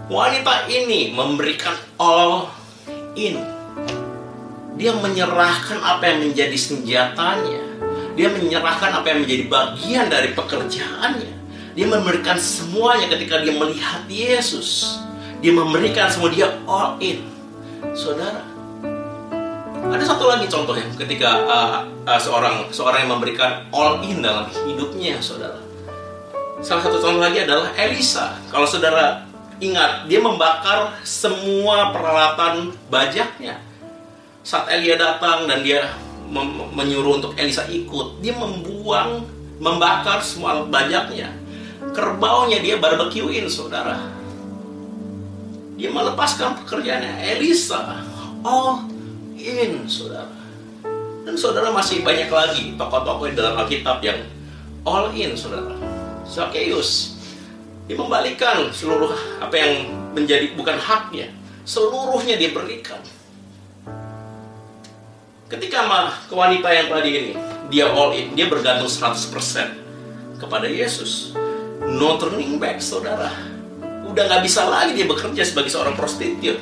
Wanita 0.10 0.68
ini 0.68 1.14
memberikan 1.14 1.78
all 2.02 2.50
in 3.14 3.58
dia 4.78 4.94
menyerahkan 4.94 5.82
apa 5.82 6.06
yang 6.06 6.30
menjadi 6.30 6.54
senjatanya. 6.54 7.62
Dia 8.14 8.30
menyerahkan 8.30 8.94
apa 8.94 9.10
yang 9.10 9.26
menjadi 9.26 9.44
bagian 9.50 10.06
dari 10.06 10.38
pekerjaannya. 10.38 11.34
Dia 11.74 11.88
memberikan 11.90 12.38
semuanya 12.38 13.10
ketika 13.10 13.42
dia 13.42 13.58
melihat 13.58 14.06
Yesus. 14.06 15.02
Dia 15.42 15.54
memberikan 15.54 16.14
semua 16.14 16.30
dia 16.30 16.62
all 16.70 16.98
in. 17.02 17.26
Saudara, 17.98 18.46
ada 19.86 20.04
satu 20.04 20.26
lagi 20.26 20.46
contohnya 20.50 20.86
ketika 20.98 21.46
uh, 21.46 21.86
uh, 22.06 22.20
seorang 22.20 22.70
seorang 22.74 23.06
yang 23.06 23.12
memberikan 23.18 23.66
all 23.70 24.02
in 24.02 24.26
dalam 24.26 24.50
hidupnya, 24.66 25.22
saudara. 25.22 25.62
Salah 26.62 26.82
satu 26.90 26.98
contoh 26.98 27.22
lagi 27.22 27.46
adalah 27.46 27.70
Elisa. 27.78 28.34
Kalau 28.50 28.66
saudara 28.66 29.22
ingat, 29.62 30.10
dia 30.10 30.18
membakar 30.18 30.98
semua 31.06 31.94
peralatan 31.94 32.74
bajaknya 32.90 33.62
saat 34.48 34.72
Elia 34.72 34.96
datang 34.96 35.44
dan 35.46 35.60
dia 35.60 35.92
menyuruh 36.72 37.20
untuk 37.20 37.36
Elisa 37.36 37.68
ikut, 37.68 38.24
dia 38.24 38.32
membuang, 38.32 39.28
membakar 39.60 40.24
semua 40.24 40.64
bajaknya. 40.64 41.36
Kerbaunya 41.92 42.64
dia 42.64 42.80
barbekyuin, 42.80 43.48
saudara. 43.52 44.00
Dia 45.78 45.92
melepaskan 45.92 46.64
pekerjaannya. 46.64 47.38
Elisa, 47.38 48.02
all 48.42 48.97
in, 49.48 49.88
saudara. 49.88 50.28
Dan 51.24 51.40
saudara 51.40 51.72
masih 51.72 52.04
banyak 52.04 52.28
lagi 52.28 52.76
tokoh-tokoh 52.76 53.32
dalam 53.32 53.56
Alkitab 53.64 54.04
yang 54.04 54.20
all 54.84 55.08
in, 55.16 55.32
saudara. 55.40 55.72
Zacchaeus, 56.28 57.16
dia 57.88 57.96
membalikan 57.96 58.68
seluruh 58.76 59.16
apa 59.40 59.56
yang 59.56 59.88
menjadi 60.12 60.52
bukan 60.60 60.76
haknya. 60.76 61.32
Seluruhnya 61.64 62.40
dia 62.40 62.52
berikan 62.56 63.00
Ketika 65.48 65.88
mah 65.88 66.12
wanita 66.28 66.68
yang 66.76 66.92
tadi 66.92 67.10
ini, 67.16 67.32
dia 67.72 67.88
all 67.88 68.12
in, 68.12 68.36
dia 68.36 68.52
bergantung 68.52 68.92
100% 68.92 69.32
kepada 70.44 70.68
Yesus. 70.68 71.32
No 71.88 72.20
turning 72.20 72.60
back, 72.60 72.84
saudara. 72.84 73.32
Udah 74.04 74.28
nggak 74.28 74.44
bisa 74.44 74.68
lagi 74.68 74.92
dia 75.00 75.08
bekerja 75.08 75.48
sebagai 75.48 75.72
seorang 75.72 75.96
prostitut. 75.96 76.60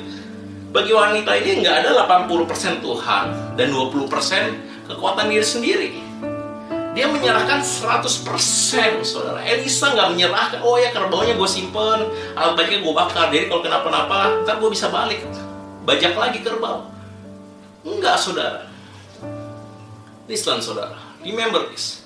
Bagi 0.76 0.92
wanita 0.92 1.32
ini 1.40 1.64
nggak 1.64 1.88
ada 1.88 2.04
80% 2.04 2.84
Tuhan 2.84 3.24
dan 3.56 3.68
20% 3.72 4.12
kekuatan 4.84 5.32
diri 5.32 5.40
sendiri. 5.40 5.90
Dia 6.92 7.08
menyerahkan 7.08 7.64
100% 7.64 9.00
saudara. 9.00 9.40
Elisa 9.40 9.96
nggak 9.96 10.12
menyerahkan, 10.12 10.60
oh 10.60 10.76
ya 10.76 10.92
kerbaunya 10.92 11.32
gue 11.32 11.48
simpen, 11.48 12.12
alat 12.36 12.60
baiknya 12.60 12.84
gue 12.84 12.92
bakar. 12.92 13.32
Jadi 13.32 13.48
kalau 13.48 13.64
kenapa-napa, 13.64 14.44
ntar 14.44 14.60
gue 14.60 14.68
bisa 14.68 14.92
balik. 14.92 15.24
Bajak 15.88 16.12
lagi 16.12 16.44
kerbau. 16.44 16.92
Enggak 17.80 18.20
saudara. 18.20 18.68
Listen 20.28 20.60
saudara, 20.60 21.00
remember 21.24 21.72
this. 21.72 22.04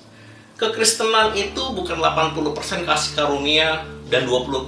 Kekristenan 0.55 1.35
itu 1.35 1.75
bukan 1.75 1.99
80% 1.99 2.87
kasih 2.87 3.11
karunia 3.19 3.83
dan 4.07 4.23
20% 4.31 4.63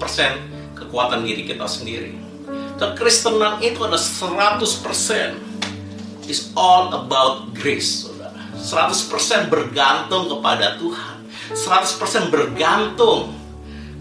kekuatan 0.75 1.23
diri 1.23 1.47
kita 1.47 1.63
sendiri. 1.71 2.32
Kekristenan 2.73 3.61
itu 3.61 3.77
adalah 3.85 4.01
100% 4.01 6.25
is 6.25 6.49
all 6.57 6.89
about 6.93 7.53
grace, 7.53 8.09
saudara. 8.09 8.41
100% 8.57 9.53
bergantung 9.53 10.25
kepada 10.31 10.81
Tuhan. 10.81 11.17
100% 11.53 12.33
bergantung 12.33 13.37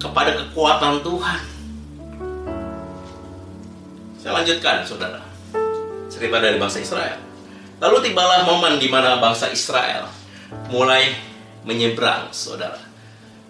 kepada 0.00 0.40
kekuatan 0.40 1.04
Tuhan. 1.04 1.40
Saya 4.22 4.32
lanjutkan, 4.40 4.86
saudara. 4.86 5.20
Cerita 6.08 6.38
dari 6.38 6.56
bangsa 6.56 6.80
Israel. 6.80 7.18
Lalu 7.82 8.08
tibalah 8.08 8.46
momen 8.46 8.78
di 8.78 8.86
mana 8.86 9.18
bangsa 9.18 9.50
Israel 9.50 10.06
mulai 10.70 11.10
menyeberang, 11.66 12.30
saudara. 12.30 12.78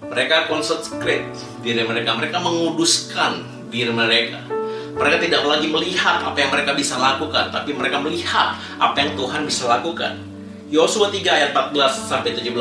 Mereka 0.03 0.51
consecrate 0.51 1.31
diri 1.63 1.87
mereka, 1.87 2.17
mereka 2.17 2.41
menguduskan 2.41 3.45
diri 3.71 3.93
mereka. 3.93 4.62
Mereka 4.93 5.17
tidak 5.25 5.43
lagi 5.49 5.67
melihat 5.73 6.21
apa 6.21 6.37
yang 6.37 6.51
mereka 6.53 6.77
bisa 6.77 7.01
lakukan, 7.01 7.49
tapi 7.49 7.73
mereka 7.73 7.97
melihat 7.97 8.61
apa 8.77 8.97
yang 9.01 9.17
Tuhan 9.17 9.49
bisa 9.49 9.65
lakukan. 9.65 10.21
Yosua 10.69 11.09
3 11.09 11.25
ayat 11.29 11.51
14 11.53 12.09
sampai 12.09 12.37
17. 12.37 12.53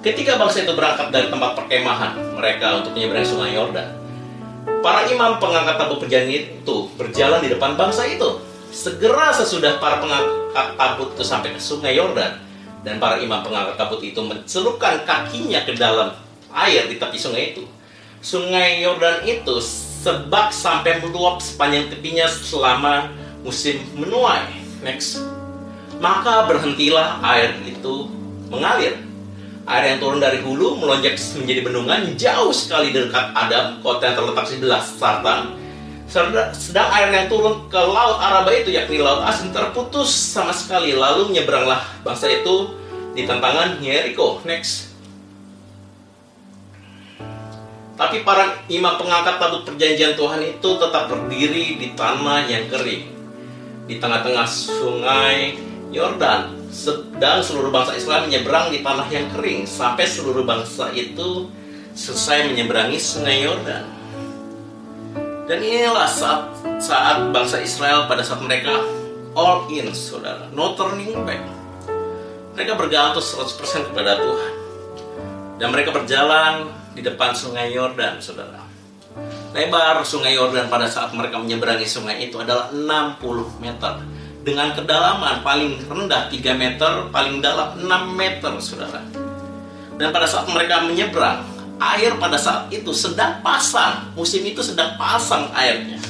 Ketika 0.00 0.38
bangsa 0.40 0.64
itu 0.64 0.72
berangkat 0.72 1.12
dari 1.12 1.28
tempat 1.28 1.52
perkemahan 1.58 2.16
mereka 2.38 2.80
untuk 2.80 2.96
menyeberangi 2.96 3.28
sungai 3.28 3.52
Yordan, 3.52 3.90
para 4.80 5.04
imam 5.10 5.36
pengangkat 5.36 5.76
tabut 5.76 5.98
perjanjian 6.00 6.62
itu 6.62 6.76
berjalan 6.96 7.42
di 7.44 7.52
depan 7.52 7.76
bangsa 7.76 8.08
itu. 8.08 8.40
Segera 8.70 9.34
sesudah 9.34 9.82
para 9.82 9.98
pengangkat 9.98 10.78
tabut 10.78 11.10
itu 11.18 11.26
sampai 11.26 11.52
ke 11.52 11.60
sungai 11.60 11.98
Yordan, 11.98 12.38
dan 12.86 12.96
para 13.02 13.18
imam 13.18 13.42
pengangkat 13.42 13.76
tabut 13.76 14.00
itu 14.00 14.22
mencelupkan 14.22 15.02
kakinya 15.04 15.66
ke 15.66 15.74
dalam 15.74 16.14
air 16.54 16.86
di 16.86 16.96
tepi 16.96 17.18
sungai 17.18 17.52
itu. 17.52 17.66
Sungai 18.22 18.80
Yordan 18.80 19.26
itu 19.26 19.58
sebak 20.00 20.48
sampai 20.48 21.04
meluap 21.04 21.44
sepanjang 21.44 21.92
tepinya 21.92 22.24
selama 22.24 23.12
musim 23.44 23.84
menuai. 23.92 24.48
Next. 24.80 25.20
Maka 26.00 26.48
berhentilah 26.48 27.20
air 27.20 27.52
itu 27.68 28.08
mengalir. 28.48 28.96
Air 29.68 29.84
yang 29.94 29.98
turun 30.00 30.18
dari 30.18 30.40
hulu 30.40 30.80
melonjak 30.80 31.20
menjadi 31.36 31.60
bendungan 31.62 32.00
jauh 32.16 32.50
sekali 32.50 32.90
dekat 32.90 33.36
Adam, 33.36 33.78
kota 33.84 34.08
yang 34.08 34.16
terletak 34.16 34.44
di 34.48 34.56
sebelah 34.56 34.82
selatan. 34.82 35.40
Sedang 36.56 36.88
air 36.90 37.06
yang 37.12 37.30
turun 37.30 37.70
ke 37.70 37.78
laut 37.78 38.18
Araba 38.18 38.50
itu 38.50 38.74
yakni 38.74 38.98
laut 38.98 39.22
asin 39.22 39.54
terputus 39.54 40.10
sama 40.10 40.50
sekali. 40.50 40.96
Lalu 40.96 41.30
menyeberanglah 41.30 41.86
bangsa 42.02 42.26
itu 42.26 42.74
di 43.14 43.28
tantangan 43.28 43.78
Jericho. 43.78 44.42
Next. 44.42 44.89
Tapi 48.00 48.24
para 48.24 48.64
imam 48.72 48.96
pengangkat 48.96 49.36
tabut 49.36 49.60
perjanjian 49.68 50.16
Tuhan 50.16 50.40
itu 50.40 50.68
tetap 50.80 51.12
berdiri 51.12 51.76
di 51.76 51.92
tanah 51.92 52.48
yang 52.48 52.64
kering. 52.72 53.12
Di 53.84 54.00
tengah-tengah 54.00 54.48
sungai 54.48 55.60
Yordan. 55.92 56.56
Sedang 56.72 57.44
seluruh 57.44 57.68
bangsa 57.68 57.92
Israel 58.00 58.24
menyeberang 58.24 58.72
di 58.72 58.80
tanah 58.80 59.04
yang 59.12 59.28
kering. 59.36 59.68
Sampai 59.68 60.08
seluruh 60.08 60.48
bangsa 60.48 60.88
itu 60.96 61.52
selesai 61.92 62.48
menyeberangi 62.48 62.96
sungai 62.96 63.44
Yordan. 63.44 63.84
Dan 65.44 65.60
inilah 65.60 66.08
saat, 66.08 66.56
saat 66.80 67.28
bangsa 67.36 67.60
Israel 67.60 68.08
pada 68.08 68.24
saat 68.24 68.40
mereka 68.40 68.80
all 69.36 69.68
in, 69.68 69.92
saudara. 69.92 70.48
No 70.56 70.72
turning 70.72 71.20
back. 71.28 71.44
Mereka 72.56 72.80
bergantung 72.80 73.20
100% 73.20 73.92
kepada 73.92 74.24
Tuhan. 74.24 74.52
Dan 75.60 75.68
mereka 75.68 75.92
berjalan 75.92 76.79
di 76.94 77.00
depan 77.04 77.34
sungai 77.34 77.70
Yordan, 77.70 78.18
saudara. 78.18 78.60
Lebar 79.50 79.98
sungai 80.06 80.38
Yordan 80.38 80.70
pada 80.70 80.86
saat 80.86 81.10
mereka 81.10 81.42
menyeberangi 81.42 81.86
sungai 81.86 82.22
itu 82.22 82.38
adalah 82.38 82.70
60 82.70 83.58
meter. 83.58 83.98
Dengan 84.40 84.72
kedalaman 84.72 85.44
paling 85.44 85.84
rendah 85.84 86.32
3 86.32 86.54
meter, 86.56 86.92
paling 87.12 87.42
dalam 87.44 87.76
6 87.76 88.14
meter, 88.16 88.52
saudara. 88.62 89.02
Dan 90.00 90.08
pada 90.14 90.24
saat 90.24 90.48
mereka 90.48 90.80
menyeberang, 90.86 91.44
air 91.76 92.16
pada 92.16 92.40
saat 92.40 92.72
itu 92.72 92.94
sedang 92.96 93.44
pasang. 93.44 94.16
Musim 94.16 94.40
itu 94.48 94.64
sedang 94.64 94.96
pasang 94.96 95.52
airnya. 95.52 96.00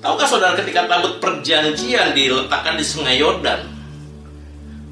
Tahukah 0.00 0.24
saudara 0.24 0.54
ketika 0.56 0.86
tabut 0.88 1.18
perjanjian 1.18 2.14
diletakkan 2.16 2.78
di 2.78 2.84
sungai 2.86 3.18
Yordan, 3.20 3.75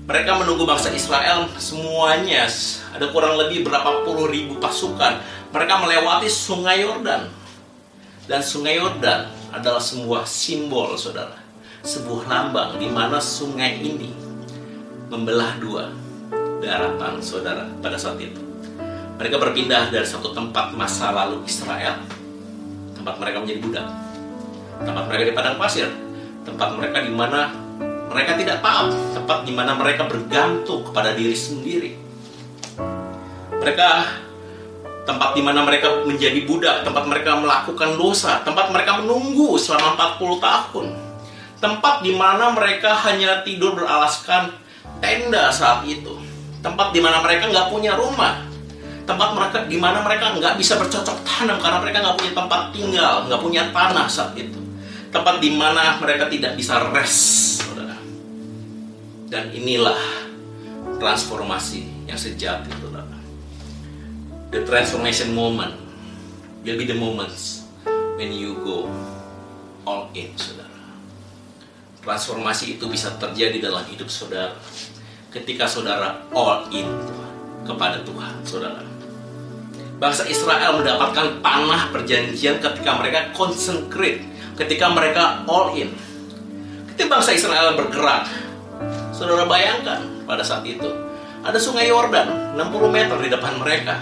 mereka 0.05 0.37
menunggu 0.37 0.69
bangsa 0.69 0.93
Israel 0.93 1.49
semuanya 1.57 2.45
ada 2.93 3.09
kurang 3.09 3.41
lebih 3.41 3.65
berapa 3.65 4.05
puluh 4.05 4.29
ribu 4.29 4.61
pasukan. 4.61 5.25
Mereka 5.49 5.75
melewati 5.81 6.29
sungai 6.29 6.85
Yordan. 6.85 7.33
Dan 8.29 8.45
sungai 8.45 8.77
Yordan 8.77 9.33
adalah 9.49 9.81
sebuah 9.81 10.29
simbol, 10.29 10.93
saudara. 11.01 11.41
Sebuah 11.85 12.29
lambang 12.29 12.77
di 12.77 12.89
mana 12.89 13.17
sungai 13.17 13.81
ini 13.81 14.13
membelah 15.09 15.57
dua 15.57 15.89
daratan, 16.61 17.25
saudara, 17.25 17.65
pada 17.81 17.97
saat 17.97 18.21
itu. 18.21 18.41
Mereka 19.17 19.41
berpindah 19.41 19.89
dari 19.89 20.05
satu 20.05 20.37
tempat 20.37 20.77
masa 20.77 21.17
lalu 21.17 21.45
Israel, 21.49 21.97
tempat 22.93 23.15
mereka 23.21 23.41
menjadi 23.41 23.61
budak, 23.63 23.87
tempat 24.85 25.05
mereka 25.09 25.23
di 25.29 25.33
padang 25.33 25.57
pasir, 25.57 25.89
tempat 26.43 26.77
mereka 26.77 26.99
di 27.05 27.13
mana 27.15 27.64
mereka 28.11 28.33
tidak 28.37 28.59
tahu 28.61 28.93
tempat 29.17 29.39
di 29.49 29.53
mana 29.55 29.73
mereka 29.79 30.05
bergantung 30.05 30.85
kepada 30.85 31.17
diri 31.17 31.37
sendiri. 31.37 31.91
Mereka 33.61 33.89
tempat 35.05 35.37
di 35.37 35.43
mana 35.45 35.65
mereka 35.65 36.05
menjadi 36.05 36.41
budak, 36.45 36.85
tempat 36.85 37.05
mereka 37.09 37.37
melakukan 37.37 37.97
dosa, 37.97 38.41
tempat 38.45 38.73
mereka 38.73 39.01
menunggu 39.01 39.57
selama 39.57 39.97
40 40.21 40.41
tahun. 40.41 40.87
Tempat 41.61 41.95
di 42.05 42.13
mana 42.13 42.53
mereka 42.53 42.93
hanya 43.09 43.41
tidur 43.41 43.73
beralaskan 43.73 44.53
tenda 45.01 45.49
saat 45.49 45.85
itu. 45.89 46.13
Tempat 46.61 46.93
di 46.93 47.01
mana 47.01 47.25
mereka 47.25 47.49
nggak 47.49 47.69
punya 47.73 47.97
rumah. 47.97 48.45
Tempat 49.05 49.37
mereka 49.37 49.59
di 49.69 49.77
mana 49.77 50.01
mereka 50.01 50.33
nggak 50.33 50.57
bisa 50.57 50.81
bercocok 50.81 51.25
tanam 51.25 51.61
karena 51.61 51.79
mereka 51.81 52.01
nggak 52.05 52.17
punya 52.21 52.33
tempat 52.33 52.61
tinggal, 52.73 53.15
nggak 53.29 53.41
punya 53.41 53.63
tanah 53.73 54.07
saat 54.09 54.33
itu. 54.37 54.61
Tempat 55.13 55.45
di 55.45 55.53
mana 55.53 56.01
mereka 56.01 56.29
tidak 56.29 56.57
bisa 56.57 56.81
rest. 56.93 57.65
Dan 59.35 59.51
inilah 59.51 59.99
transformasi 61.03 62.07
yang 62.07 62.15
sejati, 62.15 62.71
saudara. 62.79 63.19
The 64.55 64.63
transformation 64.63 65.35
moment 65.35 65.75
will 66.63 66.79
be 66.79 66.87
the 66.87 66.95
moments 66.95 67.67
when 68.15 68.31
you 68.31 68.55
go 68.63 68.87
all 69.83 70.07
in, 70.15 70.31
saudara. 70.39 70.71
Transformasi 72.07 72.79
itu 72.79 72.87
bisa 72.87 73.11
terjadi 73.19 73.59
dalam 73.59 73.83
hidup 73.91 74.07
saudara 74.07 74.55
ketika 75.35 75.67
saudara 75.67 76.23
all 76.31 76.71
in 76.71 76.87
kepada 77.67 78.07
Tuhan, 78.07 78.39
saudara. 78.47 78.87
Bangsa 79.99 80.31
Israel 80.31 80.79
mendapatkan 80.79 81.43
tanah 81.43 81.91
perjanjian 81.91 82.63
ketika 82.63 83.03
mereka 83.03 83.35
consecrate, 83.35 84.23
ketika 84.55 84.95
mereka 84.95 85.43
all 85.51 85.75
in. 85.75 85.91
Ketika 86.95 87.19
bangsa 87.19 87.35
Israel 87.35 87.75
bergerak, 87.75 88.44
saudara 89.15 89.47
bayangkan 89.47 90.27
pada 90.27 90.43
saat 90.43 90.67
itu 90.67 90.91
ada 91.47 91.57
sungai 91.63 91.87
Yordan 91.87 92.59
60 92.59 92.91
meter 92.91 93.17
di 93.23 93.31
depan 93.31 93.55
mereka. 93.63 93.95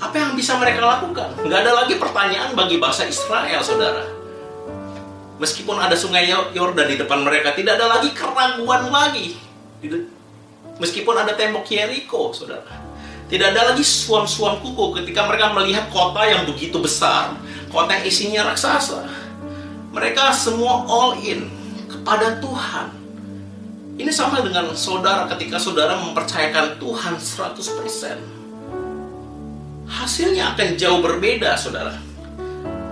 Apa 0.00 0.16
yang 0.16 0.32
bisa 0.36 0.56
mereka 0.60 0.84
lakukan? 0.84 1.32
Nggak 1.44 1.60
ada 1.64 1.72
lagi 1.84 1.94
pertanyaan 1.96 2.52
bagi 2.56 2.80
bangsa 2.80 3.04
Israel, 3.04 3.60
saudara 3.60 4.04
Meskipun 5.40 5.80
ada 5.80 5.96
sungai 5.96 6.28
Yordan 6.28 6.88
di 6.92 7.00
depan 7.00 7.24
mereka, 7.24 7.56
tidak 7.56 7.80
ada 7.80 7.96
lagi 7.96 8.12
keraguan 8.12 8.92
lagi. 8.92 9.40
Meskipun 10.76 11.16
ada 11.16 11.32
tembok 11.32 11.64
Jericho, 11.64 12.36
saudara. 12.36 12.68
Tidak 13.24 13.48
ada 13.48 13.72
lagi 13.72 13.80
suam-suam 13.80 14.60
kuku 14.60 15.00
ketika 15.00 15.24
mereka 15.24 15.56
melihat 15.56 15.88
kota 15.88 16.28
yang 16.28 16.44
begitu 16.44 16.76
besar, 16.76 17.32
kota 17.72 17.88
yang 17.96 18.04
isinya 18.04 18.52
raksasa. 18.52 19.08
Mereka 19.96 20.28
semua 20.36 20.84
all 20.84 21.16
in 21.24 21.59
kepada 22.00 22.40
Tuhan. 22.40 22.88
Ini 24.00 24.08
sama 24.08 24.40
dengan 24.40 24.72
saudara 24.72 25.28
ketika 25.36 25.60
saudara 25.60 26.00
mempercayakan 26.00 26.80
Tuhan 26.80 27.14
100%. 27.20 28.16
Hasilnya 29.90 30.56
akan 30.56 30.68
jauh 30.80 31.04
berbeda, 31.04 31.52
saudara 31.60 32.10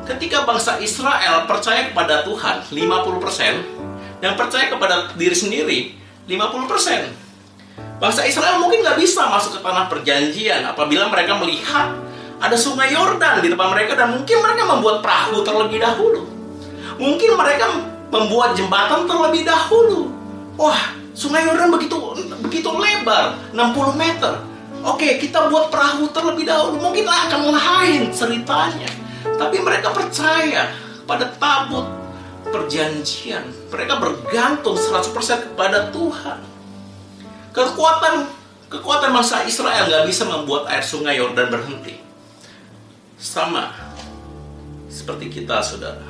ketika 0.08 0.48
bangsa 0.48 0.80
Israel 0.80 1.44
percaya 1.44 1.92
kepada 1.92 2.24
Tuhan 2.24 2.64
50% 2.64 4.24
dan 4.24 4.32
percaya 4.34 4.72
kepada 4.72 5.12
diri 5.14 5.36
sendiri 5.36 5.78
50%. 6.24 8.00
Bangsa 8.00 8.24
Israel 8.24 8.58
mungkin 8.62 8.80
nggak 8.82 8.98
bisa 8.98 9.28
masuk 9.28 9.58
ke 9.58 9.60
tanah 9.60 9.86
perjanjian 9.92 10.64
apabila 10.64 11.12
mereka 11.12 11.36
melihat 11.36 11.92
ada 12.38 12.56
sungai 12.56 12.94
Yordan 12.94 13.42
di 13.42 13.50
depan 13.52 13.74
mereka 13.74 13.98
dan 13.98 14.14
mungkin 14.14 14.38
mereka 14.40 14.62
membuat 14.64 15.04
perahu 15.04 15.42
terlebih 15.44 15.82
dahulu. 15.82 16.22
Mungkin 16.98 17.30
mereka 17.38 17.66
membuat 18.08 18.56
jembatan 18.56 19.04
terlebih 19.04 19.44
dahulu. 19.44 20.12
Wah, 20.58 20.96
sungai 21.12 21.46
Yordan 21.46 21.70
begitu 21.72 21.96
begitu 22.42 22.70
lebar, 22.72 23.36
60 23.52 23.94
meter. 23.94 24.32
Oke, 24.86 25.18
kita 25.18 25.50
buat 25.50 25.68
perahu 25.68 26.08
terlebih 26.14 26.46
dahulu. 26.46 26.78
Mungkin 26.78 27.04
akan 27.04 27.42
lain 27.50 28.02
ceritanya. 28.14 28.88
Tapi 29.26 29.58
mereka 29.60 29.90
percaya 29.90 30.70
pada 31.04 31.28
tabut 31.36 31.84
perjanjian. 32.48 33.44
Mereka 33.68 33.94
bergantung 34.00 34.78
100% 34.78 35.52
kepada 35.52 35.92
Tuhan. 35.92 36.38
Kekuatan 37.52 38.14
kekuatan 38.68 39.10
bangsa 39.12 39.44
Israel 39.48 39.88
nggak 39.88 40.06
bisa 40.08 40.24
membuat 40.24 40.70
air 40.72 40.84
sungai 40.84 41.20
Yordan 41.20 41.52
berhenti. 41.52 42.00
Sama 43.18 43.74
seperti 44.88 45.28
kita, 45.28 45.60
saudara. 45.60 46.07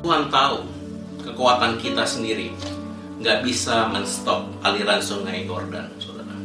Tuhan 0.00 0.32
tahu 0.32 0.64
kekuatan 1.20 1.76
kita 1.76 2.08
sendiri 2.08 2.56
nggak 3.20 3.44
bisa 3.44 3.92
menstop 3.92 4.48
aliran 4.64 5.00
sungai 5.04 5.44
Yordan, 5.44 5.92
saudara. 6.00 6.36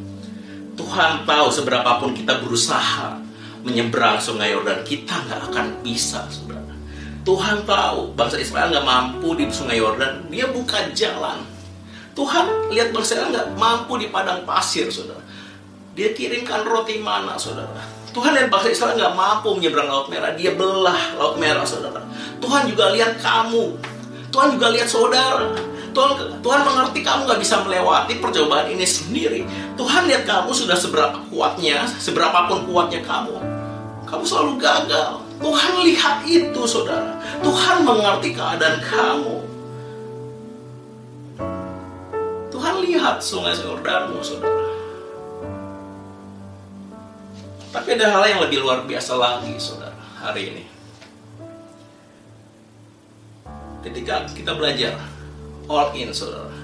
Tuhan 0.75 1.23
tahu 1.23 1.47
seberapapun 1.47 2.11
kita 2.11 2.43
berusaha 2.43 3.15
menyeberang 3.63 4.19
sungai 4.19 4.51
Yordan, 4.51 4.83
kita 4.83 5.15
nggak 5.23 5.41
akan 5.51 5.65
bisa, 5.79 6.27
saudara. 6.27 6.75
Tuhan 7.23 7.63
tahu 7.63 8.11
bangsa 8.11 8.43
Israel 8.43 8.75
nggak 8.75 8.83
mampu 8.83 9.39
di 9.39 9.47
sungai 9.47 9.79
Yordan, 9.79 10.27
dia 10.27 10.51
buka 10.51 10.91
jalan 10.91 11.55
Tuhan 12.15 12.71
lihat 12.71 12.95
bangsa 12.95 13.27
nggak 13.27 13.59
mampu 13.59 13.99
di 13.99 14.07
padang 14.07 14.47
pasir, 14.47 14.87
saudara. 14.87 15.19
Dia 15.95 16.15
kirimkan 16.15 16.63
roti 16.63 16.99
mana, 16.99 17.35
saudara. 17.35 17.83
Tuhan 18.15 18.31
lihat 18.31 18.47
bangsa 18.47 18.71
Israel 18.71 18.95
nggak 18.95 19.11
mampu 19.11 19.51
menyeberang 19.59 19.91
laut 19.91 20.07
merah, 20.07 20.31
dia 20.39 20.55
belah 20.55 21.19
laut 21.19 21.35
merah, 21.35 21.67
saudara. 21.67 21.99
Tuhan 22.39 22.71
juga 22.71 22.95
lihat 22.95 23.19
kamu, 23.19 23.75
Tuhan 24.31 24.55
juga 24.55 24.71
lihat 24.71 24.87
saudara. 24.87 25.51
Tuhan, 25.91 26.39
Tuhan 26.39 26.61
mengerti 26.63 27.03
kamu 27.03 27.27
nggak 27.27 27.41
bisa 27.43 27.59
melewati 27.67 28.15
percobaan 28.23 28.71
ini 28.71 28.87
sendiri. 28.87 29.43
Tuhan 29.75 30.07
lihat 30.07 30.23
kamu 30.23 30.55
sudah 30.55 30.79
seberapa 30.79 31.27
kuatnya, 31.27 31.83
seberapapun 31.99 32.63
kuatnya 32.71 33.03
kamu, 33.03 33.35
kamu 34.07 34.23
selalu 34.23 34.63
gagal. 34.63 35.19
Tuhan 35.35 35.73
lihat 35.83 36.23
itu, 36.23 36.61
saudara. 36.63 37.19
Tuhan 37.43 37.83
mengerti 37.83 38.31
keadaan 38.31 38.79
kamu. 38.79 39.35
Tuhan 42.47 42.75
lihat 42.79 43.19
sungai 43.19 43.51
Yordanmu, 43.59 44.23
saudara. 44.23 44.74
Tapi 47.75 47.99
ada 47.99 48.07
hal 48.07 48.23
yang 48.23 48.39
lebih 48.47 48.63
luar 48.63 48.87
biasa 48.87 49.19
lagi, 49.19 49.51
saudara, 49.59 49.99
hari 50.23 50.47
ini. 50.47 50.63
Ketika 53.83 54.23
kita 54.31 54.55
belajar 54.55 54.95
all 55.67 55.91
in, 55.91 56.15
saudara. 56.15 56.55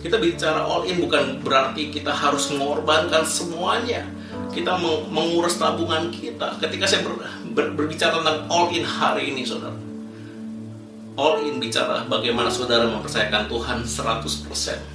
Kita 0.00 0.16
bicara 0.16 0.64
all 0.64 0.88
in 0.88 1.04
bukan 1.04 1.44
berarti 1.44 1.92
kita 1.92 2.08
harus 2.08 2.48
mengorbankan 2.48 3.28
semuanya. 3.28 4.08
Kita 4.56 4.80
mengurus 5.12 5.60
tabungan 5.60 6.08
kita. 6.08 6.56
Ketika 6.56 6.88
saya 6.88 7.04
ber, 7.04 7.20
ber, 7.52 7.66
berbicara 7.76 8.24
tentang 8.24 8.48
all 8.48 8.72
in 8.72 8.88
hari 8.88 9.36
ini, 9.36 9.44
saudara. 9.44 9.76
All 11.20 11.44
in 11.44 11.60
bicara 11.60 12.08
bagaimana 12.08 12.48
saudara 12.48 12.88
mempercayakan 12.88 13.52
Tuhan 13.52 13.78
100% 13.84 14.94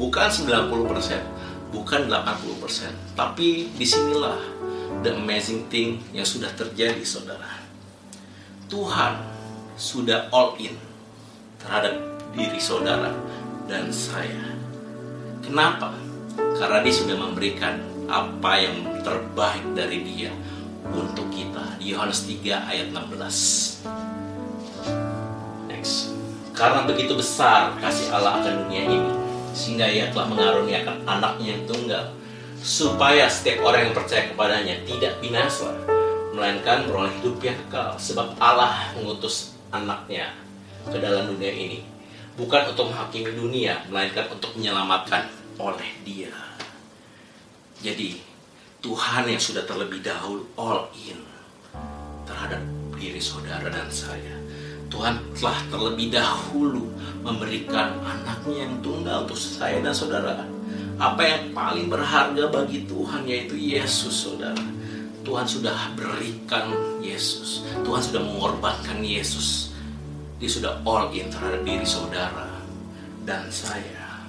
bukan 0.00 0.28
90%, 0.32 1.76
bukan 1.76 2.00
80%, 2.08 2.88
tapi 3.12 3.68
di 3.76 3.84
sinilah 3.84 4.59
the 5.00 5.16
amazing 5.16 5.64
thing 5.72 5.96
yang 6.12 6.28
sudah 6.28 6.52
terjadi 6.52 7.00
saudara. 7.00 7.64
Tuhan 8.68 9.16
sudah 9.80 10.28
all 10.28 10.60
in 10.60 10.76
terhadap 11.56 11.96
diri 12.36 12.60
saudara 12.60 13.16
dan 13.64 13.88
saya. 13.88 14.60
Kenapa? 15.40 15.96
Karena 16.36 16.84
dia 16.84 16.94
sudah 16.94 17.16
memberikan 17.16 17.80
apa 18.06 18.60
yang 18.60 18.76
terbaik 19.00 19.64
dari 19.72 20.04
dia 20.04 20.30
untuk 20.92 21.32
kita. 21.32 21.80
Di 21.80 21.96
Yohanes 21.96 22.28
3 22.28 22.68
ayat 22.68 22.92
16. 22.92 23.88
Next. 25.72 26.12
Karena 26.52 26.84
begitu 26.84 27.16
besar 27.16 27.72
kasih 27.80 28.12
Allah 28.12 28.44
akan 28.44 28.68
dunia 28.68 28.84
ini, 28.84 29.10
sehingga 29.56 29.88
ia 29.88 30.12
telah 30.12 30.28
mengaruniakan 30.28 31.08
anaknya 31.08 31.56
yang 31.56 31.64
tunggal 31.64 32.04
supaya 32.60 33.24
setiap 33.26 33.64
orang 33.64 33.90
yang 33.90 33.94
percaya 33.96 34.28
kepadanya 34.28 34.76
tidak 34.84 35.16
binasa 35.24 35.72
melainkan 36.36 36.86
beroleh 36.86 37.12
hidup 37.20 37.40
yang 37.40 37.56
kekal. 37.66 37.96
Sebab 37.96 38.36
Allah 38.36 38.92
mengutus 38.96 39.56
anaknya 39.72 40.32
ke 40.88 40.96
dalam 41.00 41.28
dunia 41.28 41.52
ini 41.52 41.80
bukan 42.36 42.72
untuk 42.72 42.88
menghakimi 42.92 43.32
dunia 43.36 43.84
melainkan 43.92 44.28
untuk 44.32 44.56
menyelamatkan 44.56 45.28
oleh 45.60 45.90
dia. 46.04 46.32
Jadi 47.80 48.20
Tuhan 48.80 49.28
yang 49.28 49.40
sudah 49.40 49.64
terlebih 49.68 50.00
dahulu 50.00 50.48
all 50.56 50.88
in 50.96 51.20
terhadap 52.24 52.60
diri 52.96 53.20
saudara 53.20 53.68
dan 53.68 53.88
saya. 53.92 54.36
Tuhan 54.90 55.20
telah 55.38 55.60
terlebih 55.70 56.10
dahulu 56.10 56.88
memberikan 57.22 58.00
anaknya 58.02 58.66
yang 58.66 58.74
tunggal 58.82 59.28
untuk 59.28 59.38
saya 59.38 59.78
dan 59.84 59.94
saudara. 59.94 60.59
Apa 61.00 61.24
yang 61.24 61.56
paling 61.56 61.88
berharga 61.88 62.52
bagi 62.52 62.84
Tuhan 62.84 63.24
yaitu 63.24 63.56
Yesus, 63.56 64.28
saudara. 64.28 64.60
Tuhan 65.24 65.48
sudah 65.48 65.96
berikan 65.96 66.76
Yesus. 67.00 67.64
Tuhan 67.80 68.04
sudah 68.04 68.20
mengorbankan 68.20 69.00
Yesus. 69.00 69.72
Dia 70.36 70.48
sudah 70.52 70.72
all 70.84 71.08
in 71.16 71.32
terhadap 71.32 71.64
diri 71.64 71.88
saudara 71.88 72.60
dan 73.24 73.48
saya. 73.48 74.28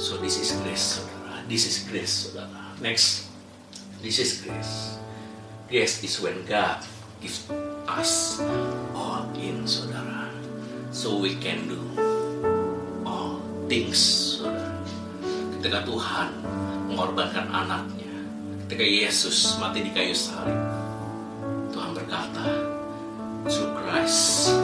So 0.00 0.16
this 0.16 0.40
is 0.40 0.56
grace, 0.64 1.00
saudara. 1.00 1.44
This 1.44 1.68
is 1.68 1.76
grace, 1.84 2.32
saudara. 2.32 2.72
Next. 2.80 3.28
This 4.00 4.16
is 4.16 4.44
grace. 4.44 4.96
Grace 5.68 6.00
is 6.04 6.16
when 6.24 6.40
God 6.48 6.80
gives 7.20 7.48
us 7.88 8.40
all 8.92 9.24
in 9.36 9.64
saudara 9.64 10.28
so 10.92 11.16
we 11.16 11.36
can 11.40 11.68
do 11.68 11.80
all 13.08 13.40
things 13.68 13.98
saudara 14.38 14.55
ketika 15.66 15.82
Tuhan 15.82 16.30
mengorbankan 16.86 17.50
anaknya 17.50 18.22
ketika 18.62 18.86
Yesus 18.86 19.58
mati 19.58 19.82
di 19.82 19.90
kayu 19.90 20.14
salib 20.14 20.54
Tuhan 21.74 21.90
berkata 21.90 22.46
through 23.50 23.74
Christ 23.74 24.54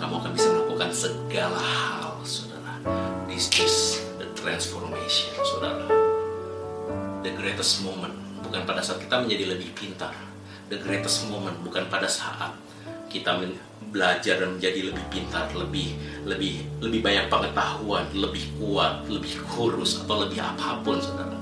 kamu 0.00 0.16
akan 0.16 0.32
bisa 0.32 0.48
melakukan 0.48 0.90
segala 0.96 1.60
hal 1.60 2.16
saudara. 2.24 2.80
This 3.28 3.52
is 3.60 4.00
the 4.16 4.32
transformation 4.32 5.28
saudara. 5.44 5.84
The 7.20 7.36
greatest 7.36 7.84
moment 7.84 8.16
bukan 8.40 8.64
pada 8.64 8.80
saat 8.80 9.04
kita 9.04 9.28
menjadi 9.28 9.60
lebih 9.60 9.76
pintar. 9.76 10.16
The 10.72 10.80
greatest 10.80 11.28
moment 11.28 11.60
bukan 11.60 11.84
pada 11.92 12.08
saat 12.08 12.56
kita 13.12 13.44
belajar 13.92 14.40
dan 14.40 14.56
menjadi 14.56 14.88
lebih 14.88 15.04
pintar, 15.12 15.52
lebih 15.52 15.92
lebih 16.28 16.60
lebih 16.84 17.00
banyak 17.00 17.26
pengetahuan, 17.32 18.04
lebih 18.12 18.44
kuat, 18.60 19.08
lebih 19.08 19.40
kurus 19.48 20.04
atau 20.04 20.22
lebih 20.22 20.38
apa 20.38 20.84
pun, 20.84 21.00
saudara. 21.00 21.34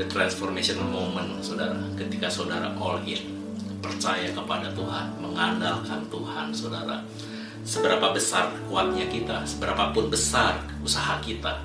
The 0.00 0.08
transformation 0.08 0.80
moment, 0.88 1.40
saudara, 1.44 1.76
ketika 1.96 2.28
saudara 2.32 2.72
all 2.80 3.00
in, 3.04 3.20
percaya 3.84 4.32
kepada 4.32 4.72
Tuhan, 4.72 5.20
mengandalkan 5.20 6.08
Tuhan, 6.08 6.50
saudara. 6.52 7.04
Seberapa 7.66 8.14
besar 8.14 8.54
kuatnya 8.70 9.10
kita, 9.10 9.42
seberapapun 9.44 10.08
besar 10.08 10.64
usaha 10.80 11.18
kita, 11.20 11.60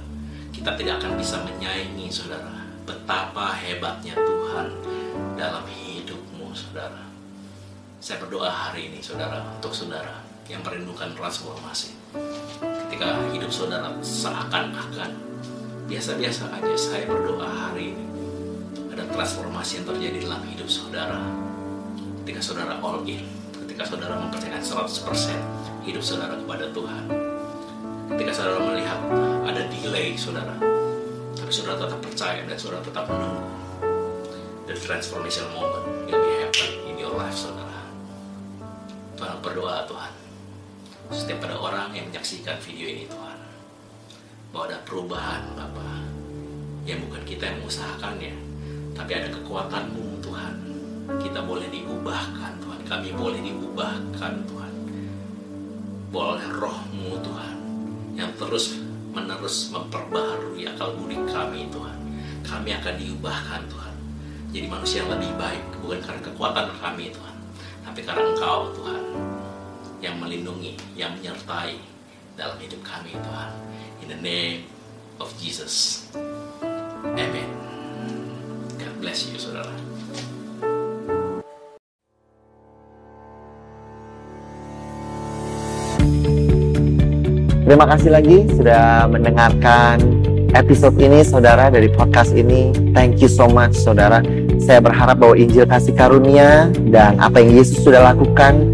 kita 0.51 0.75
tidak 0.75 0.99
akan 0.99 1.15
bisa 1.15 1.39
menyaingi, 1.45 2.11
saudara. 2.11 2.67
Betapa 2.83 3.55
hebatnya 3.55 4.17
Tuhan 4.17 4.67
dalam 5.37 5.63
hidupmu, 5.69 6.51
saudara 6.51 7.11
saya 8.01 8.17
berdoa 8.17 8.49
hari 8.49 8.89
ini 8.89 8.97
saudara 8.97 9.45
untuk 9.61 9.77
saudara 9.77 10.30
yang 10.51 10.61
merindukan 10.67 11.15
transformasi. 11.15 11.95
Ketika 12.59 13.23
hidup 13.31 13.47
saudara 13.47 13.95
seakan-akan 14.03 15.15
biasa-biasa 15.87 16.51
aja 16.51 16.75
saya 16.75 17.07
berdoa 17.07 17.47
hari 17.47 17.95
ini 17.95 18.05
ada 18.91 19.07
transformasi 19.07 19.79
yang 19.79 19.87
terjadi 19.87 20.27
dalam 20.27 20.43
hidup 20.43 20.67
saudara. 20.67 21.23
Ketika 22.21 22.43
saudara 22.43 22.75
all 22.83 22.99
in, 23.07 23.23
ketika 23.63 23.87
saudara 23.87 24.19
mempercayakan 24.19 24.59
100% 24.59 25.87
hidup 25.87 26.03
saudara 26.03 26.35
kepada 26.35 26.67
Tuhan. 26.75 27.03
Ketika 28.11 28.31
saudara 28.35 28.59
melihat 28.59 28.99
ada 29.47 29.71
delay 29.71 30.19
saudara, 30.19 30.59
tapi 31.31 31.47
saudara 31.47 31.87
tetap 31.87 31.99
percaya 32.03 32.43
dan 32.43 32.57
saudara 32.59 32.83
tetap 32.83 33.07
menunggu. 33.07 33.47
The 34.67 34.75
transformation 34.75 35.47
moment 35.55 36.11
be 36.11 36.31
happen 36.43 36.71
in 36.91 36.99
your 36.99 37.15
life 37.15 37.35
saudara. 37.35 37.87
Tuhan 39.15 39.39
berdoa 39.39 39.87
Tuhan 39.87 40.20
setiap 41.11 41.43
pada 41.45 41.59
orang 41.59 41.91
yang 41.91 42.07
menyaksikan 42.07 42.57
video 42.63 42.87
ini 42.87 43.05
Tuhan 43.05 43.37
bahwa 44.51 44.63
ada 44.67 44.79
perubahan 44.83 45.43
Bapak 45.55 45.91
Ya 46.81 46.97
bukan 46.97 47.21
kita 47.21 47.45
yang 47.45 47.61
mengusahakannya, 47.61 48.33
tapi 48.97 49.11
ada 49.13 49.29
kekuatanmu 49.29 50.17
Tuhan. 50.25 50.53
Kita 51.21 51.45
boleh 51.45 51.69
diubahkan 51.69 52.57
Tuhan, 52.57 52.79
kami 52.89 53.13
boleh 53.13 53.37
diubahkan 53.37 54.33
Tuhan. 54.49 54.73
Boleh 56.09 56.47
rohmu 56.49 57.21
Tuhan, 57.21 57.55
yang 58.17 58.33
terus 58.33 58.81
menerus 59.13 59.69
memperbaharui 59.69 60.65
akal 60.73 60.97
budi 60.97 61.21
kami 61.29 61.69
Tuhan. 61.69 61.97
Kami 62.41 62.69
akan 62.81 62.93
diubahkan 62.97 63.61
Tuhan. 63.69 63.95
Jadi 64.51 64.65
manusia 64.65 65.05
yang 65.05 65.13
lebih 65.15 65.31
baik, 65.37 65.63
bukan 65.85 66.01
karena 66.01 66.21
kekuatan 66.33 66.65
kami 66.81 67.13
Tuhan, 67.13 67.35
tapi 67.85 67.99
karena 68.01 68.25
Engkau 68.25 68.73
Tuhan 68.73 69.30
yang 70.01 70.17
melindungi, 70.17 70.73
yang 70.97 71.13
menyertai 71.13 71.77
dalam 72.33 72.57
hidup 72.57 72.81
kami 72.81 73.13
Tuhan. 73.13 73.51
In 74.01 74.07
the 74.09 74.17
name 74.17 74.65
of 75.21 75.29
Jesus. 75.37 76.09
Amen. 77.05 77.45
God 78.81 78.93
bless 78.97 79.29
you, 79.29 79.37
saudara. 79.37 79.69
Terima 87.61 87.85
kasih 87.87 88.11
lagi 88.11 88.37
sudah 88.51 89.05
mendengarkan 89.07 90.01
episode 90.57 90.97
ini 90.99 91.23
saudara 91.23 91.69
dari 91.71 91.87
podcast 91.93 92.33
ini. 92.35 92.73
Thank 92.91 93.21
you 93.21 93.29
so 93.29 93.47
much 93.47 93.77
saudara. 93.77 94.19
Saya 94.59 94.81
berharap 94.81 95.21
bahwa 95.21 95.37
Injil 95.37 95.69
kasih 95.69 95.93
karunia 95.95 96.73
dan 96.89 97.21
apa 97.21 97.39
yang 97.39 97.55
Yesus 97.55 97.79
sudah 97.85 98.11
lakukan 98.11 98.73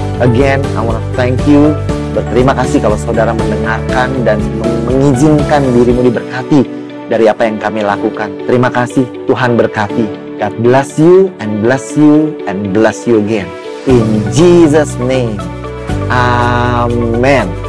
Again, 0.21 0.61
I 0.77 0.85
want 0.85 1.01
to 1.01 1.05
thank 1.17 1.41
you. 1.49 1.73
Berterima 2.13 2.53
kasih 2.53 2.77
kalau 2.77 2.93
saudara 2.93 3.33
mendengarkan 3.33 4.21
dan 4.21 4.37
mengizinkan 4.85 5.65
dirimu 5.73 6.05
diberkati 6.13 6.61
dari 7.09 7.25
apa 7.25 7.49
yang 7.49 7.57
kami 7.57 7.81
lakukan. 7.81 8.29
Terima 8.45 8.69
kasih, 8.69 9.01
Tuhan 9.25 9.57
berkati. 9.57 10.05
God 10.37 10.53
bless 10.61 11.01
you 11.01 11.33
and 11.41 11.65
bless 11.65 11.97
you 11.97 12.37
and 12.45 12.69
bless 12.69 13.09
you 13.09 13.17
again. 13.17 13.49
In 13.89 14.21
Jesus' 14.29 14.93
name. 15.01 15.41
Amen. 16.13 17.60